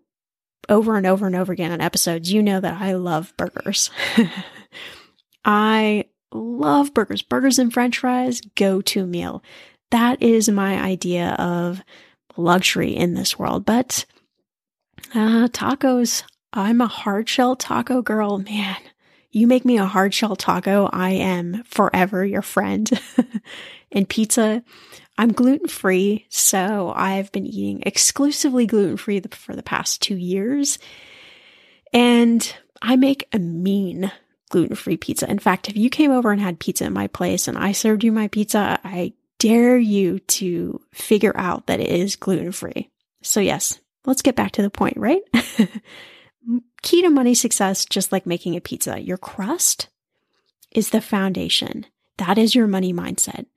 over 0.69 0.97
and 0.97 1.05
over 1.05 1.27
and 1.27 1.35
over 1.35 1.53
again 1.53 1.71
on 1.71 1.81
episodes, 1.81 2.31
you 2.31 2.41
know 2.41 2.59
that 2.59 2.81
I 2.81 2.93
love 2.93 3.33
burgers. 3.37 3.91
I 5.45 6.05
love 6.31 6.93
burgers. 6.93 7.21
Burgers 7.21 7.59
and 7.59 7.71
french 7.71 7.99
fries, 7.99 8.41
go 8.55 8.81
to 8.81 9.05
meal. 9.05 9.43
That 9.91 10.21
is 10.21 10.49
my 10.49 10.81
idea 10.81 11.35
of 11.37 11.83
luxury 12.37 12.95
in 12.95 13.13
this 13.13 13.37
world. 13.37 13.65
But 13.65 14.05
uh, 15.13 15.47
tacos, 15.49 16.23
I'm 16.51 16.81
a 16.81 16.87
hard 16.87 17.29
shell 17.29 17.55
taco 17.55 18.01
girl. 18.01 18.39
Man, 18.39 18.77
you 19.33 19.47
make 19.47 19.65
me 19.65 19.77
a 19.79 19.85
hard 19.85 20.13
shell 20.13 20.35
taco, 20.35 20.89
I 20.93 21.11
am 21.11 21.63
forever 21.63 22.23
your 22.23 22.43
friend. 22.43 22.89
and 23.91 24.07
pizza, 24.07 24.63
I'm 25.17 25.31
gluten 25.33 25.67
free, 25.67 26.27
so 26.29 26.93
I've 26.95 27.31
been 27.31 27.47
eating 27.47 27.81
exclusively 27.83 28.67
gluten 28.67 28.95
free 28.95 29.19
for 29.31 29.55
the 29.55 29.63
past 29.63 30.03
two 30.03 30.15
years. 30.15 30.77
And 31.91 32.55
I 32.81 32.95
make 32.95 33.27
a 33.33 33.39
mean 33.39 34.11
gluten 34.49 34.75
free 34.75 34.97
pizza. 34.97 35.29
In 35.29 35.39
fact, 35.39 35.67
if 35.67 35.75
you 35.75 35.89
came 35.89 36.11
over 36.11 36.31
and 36.31 36.39
had 36.39 36.59
pizza 36.59 36.85
at 36.85 36.91
my 36.91 37.07
place 37.07 37.47
and 37.47 37.57
I 37.57 37.71
served 37.71 38.03
you 38.03 38.11
my 38.11 38.27
pizza, 38.27 38.79
I 38.83 39.13
dare 39.39 39.77
you 39.77 40.19
to 40.19 40.79
figure 40.93 41.33
out 41.35 41.67
that 41.67 41.79
it 41.79 41.89
is 41.89 42.15
gluten 42.15 42.51
free. 42.51 42.91
So, 43.23 43.39
yes, 43.39 43.79
let's 44.05 44.21
get 44.21 44.35
back 44.35 44.51
to 44.53 44.61
the 44.61 44.69
point, 44.69 44.97
right? 44.97 45.21
Key 46.83 47.01
to 47.01 47.09
money 47.09 47.33
success, 47.33 47.85
just 47.85 48.11
like 48.11 48.27
making 48.27 48.55
a 48.55 48.61
pizza, 48.61 49.01
your 49.01 49.17
crust 49.17 49.89
is 50.71 50.91
the 50.91 51.01
foundation. 51.01 51.87
That 52.17 52.37
is 52.37 52.53
your 52.53 52.67
money 52.67 52.93
mindset. 52.93 53.47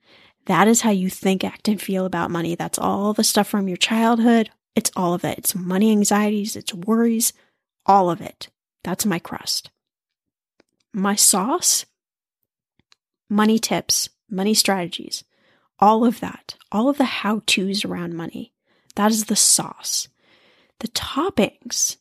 That 0.45 0.67
is 0.67 0.81
how 0.81 0.91
you 0.91 1.09
think, 1.09 1.43
act, 1.43 1.67
and 1.67 1.79
feel 1.79 2.05
about 2.05 2.31
money. 2.31 2.55
That's 2.55 2.79
all 2.79 3.13
the 3.13 3.23
stuff 3.23 3.47
from 3.47 3.67
your 3.67 3.77
childhood. 3.77 4.49
It's 4.75 4.91
all 4.95 5.13
of 5.13 5.23
it. 5.23 5.37
It's 5.37 5.53
money 5.53 5.91
anxieties, 5.91 6.55
it's 6.55 6.73
worries, 6.73 7.33
all 7.85 8.09
of 8.09 8.21
it. 8.21 8.47
That's 8.83 9.05
my 9.05 9.19
crust 9.19 9.69
my 10.97 11.15
sauce, 11.15 11.85
money 13.29 13.59
tips, 13.59 14.09
money 14.29 14.53
strategies, 14.53 15.23
all 15.79 16.03
of 16.03 16.19
that, 16.21 16.55
all 16.71 16.89
of 16.89 16.97
the 16.97 17.05
how 17.05 17.43
to's 17.45 17.85
around 17.85 18.15
money. 18.15 18.51
That 18.95 19.11
is 19.11 19.25
the 19.25 19.35
sauce. 19.35 20.07
The 20.79 20.87
toppings 20.89 21.97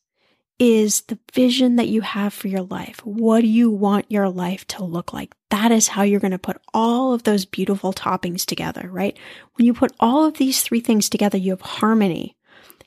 is 0.59 1.02
the 1.02 1.18
vision 1.32 1.76
that 1.76 1.88
you 1.88 2.00
have 2.00 2.32
for 2.32 2.48
your 2.48 2.62
life. 2.62 3.04
What 3.04 3.42
do 3.42 3.46
you 3.46 3.70
want 3.70 4.11
your 4.11 4.28
life 4.28 4.66
to 4.68 4.84
look 4.84 5.12
like? 5.12 5.34
That 5.50 5.70
is 5.70 5.88
how 5.88 6.02
you're 6.02 6.20
going 6.20 6.30
to 6.30 6.38
put 6.38 6.61
all 6.72 7.12
of 7.12 7.24
those 7.24 7.44
beautiful 7.44 7.92
toppings 7.92 8.46
together, 8.46 8.88
right? 8.90 9.18
When 9.54 9.66
you 9.66 9.74
put 9.74 9.92
all 10.00 10.24
of 10.24 10.38
these 10.38 10.62
three 10.62 10.80
things 10.80 11.11
together, 11.11 11.36
you 11.36 11.50
have 11.50 11.61
harmony. 11.61 12.36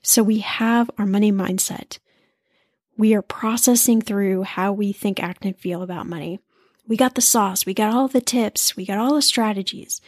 So 0.02 0.24
we 0.24 0.40
have 0.40 0.90
our 0.98 1.06
money 1.06 1.32
mindset. 1.32 2.00
We 2.98 3.14
are 3.14 3.22
processing 3.22 4.02
through 4.02 4.44
how 4.44 4.74
we 4.74 4.92
think, 4.92 5.22
act, 5.22 5.46
and 5.46 5.58
feel 5.58 5.84
about 5.84 6.08
money. 6.08 6.40
We 6.88 6.98
got 6.98 7.14
the 7.14 7.22
sauce, 7.22 7.68
we 7.68 7.76
got 7.76 7.94
all 7.94 8.08
the 8.08 8.20
tips, 8.20 8.76
we 8.76 8.84
got 8.84 8.98
all 8.98 9.14
the 9.14 9.22
strategies, 9.22 10.02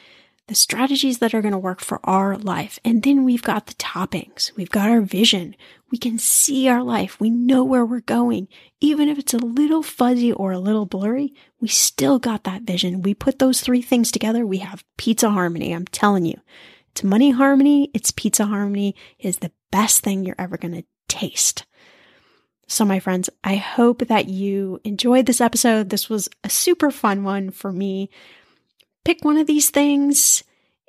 the 0.47 0.55
strategies 0.55 1.19
that 1.19 1.33
are 1.33 1.41
going 1.41 1.53
to 1.53 1.57
work 1.57 1.79
for 1.79 1.99
our 2.03 2.37
life. 2.37 2.79
And 2.83 3.03
then 3.03 3.23
we've 3.23 3.43
got 3.43 3.67
the 3.67 3.73
toppings, 3.75 4.55
we've 4.55 4.69
got 4.69 4.89
our 4.89 5.01
vision. 5.01 5.55
We 5.91 5.97
can 5.97 6.19
see 6.19 6.69
our 6.69 6.83
life, 6.83 7.19
we 7.19 7.29
know 7.29 7.65
where 7.65 7.85
we're 7.85 7.99
going. 7.99 8.47
Even 8.79 9.09
if 9.09 9.19
it's 9.19 9.33
a 9.33 9.37
little 9.37 9.83
fuzzy 9.83 10.31
or 10.31 10.53
a 10.53 10.59
little 10.59 10.85
blurry, 10.85 11.33
we 11.59 11.67
still 11.67 12.17
got 12.17 12.45
that 12.45 12.61
vision. 12.61 13.01
We 13.01 13.13
put 13.13 13.39
those 13.39 13.59
three 13.59 13.81
things 13.81 14.09
together, 14.09 14.45
we 14.45 14.59
have 14.59 14.85
pizza 14.97 15.29
harmony. 15.29 15.73
I'm 15.73 15.85
telling 15.85 16.25
you, 16.25 16.39
it's 16.91 17.03
money 17.03 17.31
harmony, 17.31 17.91
it's 17.93 18.11
pizza 18.11 18.45
harmony, 18.45 18.95
is 19.19 19.37
the 19.37 19.51
best 19.71 20.01
thing 20.01 20.23
you're 20.23 20.35
ever 20.39 20.57
going 20.57 20.75
to 20.75 20.83
taste. 21.07 21.65
So, 22.67 22.85
my 22.85 23.01
friends, 23.01 23.29
I 23.43 23.55
hope 23.57 24.07
that 24.07 24.29
you 24.29 24.79
enjoyed 24.85 25.25
this 25.25 25.41
episode. 25.41 25.89
This 25.89 26.09
was 26.09 26.29
a 26.45 26.49
super 26.49 26.89
fun 26.89 27.25
one 27.25 27.49
for 27.49 27.71
me. 27.71 28.09
Pick 29.03 29.25
one 29.25 29.37
of 29.37 29.47
these 29.47 29.69
things. 29.69 30.43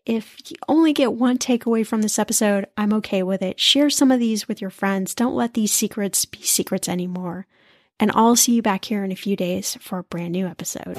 If 0.05 0.37
you 0.51 0.57
only 0.69 0.93
get 0.93 1.15
one 1.15 1.39
takeaway 1.39 1.87
from 1.87 2.03
this 2.03 2.19
episode, 2.19 2.67
I'm 2.77 2.93
okay 2.95 3.23
with 3.23 3.41
it. 3.41 3.59
Share 3.59 3.89
some 3.89 4.11
of 4.11 4.21
these 4.21 4.49
with 4.49 4.61
your 4.61 4.71
friends. 4.71 5.15
Don't 5.15 5.35
let 5.35 5.55
these 5.55 5.73
secrets 5.73 6.25
be 6.25 6.43
secrets 6.43 6.89
anymore. 6.89 7.47
And 7.99 8.11
I'll 8.15 8.37
see 8.37 8.53
you 8.53 8.63
back 8.63 8.85
here 8.85 9.05
in 9.05 9.13
a 9.13 9.17
few 9.17 9.37
days 9.37 9.77
for 9.81 9.99
a 9.99 10.05
brand 10.05 10.33
new 10.33 10.47
episode. 10.47 10.97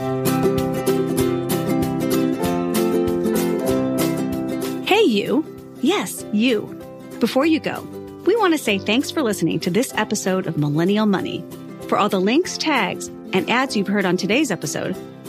Hey, 4.88 5.04
you. 5.04 5.46
Yes, 5.82 6.26
you. 6.32 6.62
Before 7.20 7.46
you 7.46 7.60
go, 7.60 7.82
we 8.26 8.36
want 8.38 8.54
to 8.54 8.58
say 8.58 8.80
thanks 8.80 9.12
for 9.12 9.22
listening 9.22 9.60
to 9.62 9.70
this 9.70 9.94
episode 9.96 10.48
of 10.48 10.58
Millennial 10.58 11.06
Money. 11.06 11.44
For 11.90 11.98
all 11.98 12.10
the 12.10 12.22
links, 12.22 12.58
tags, 12.58 13.08
and 13.34 13.50
ads 13.50 13.76
you've 13.76 13.88
heard 13.88 14.06
on 14.06 14.18
today's 14.18 14.50
episode, 14.50 14.96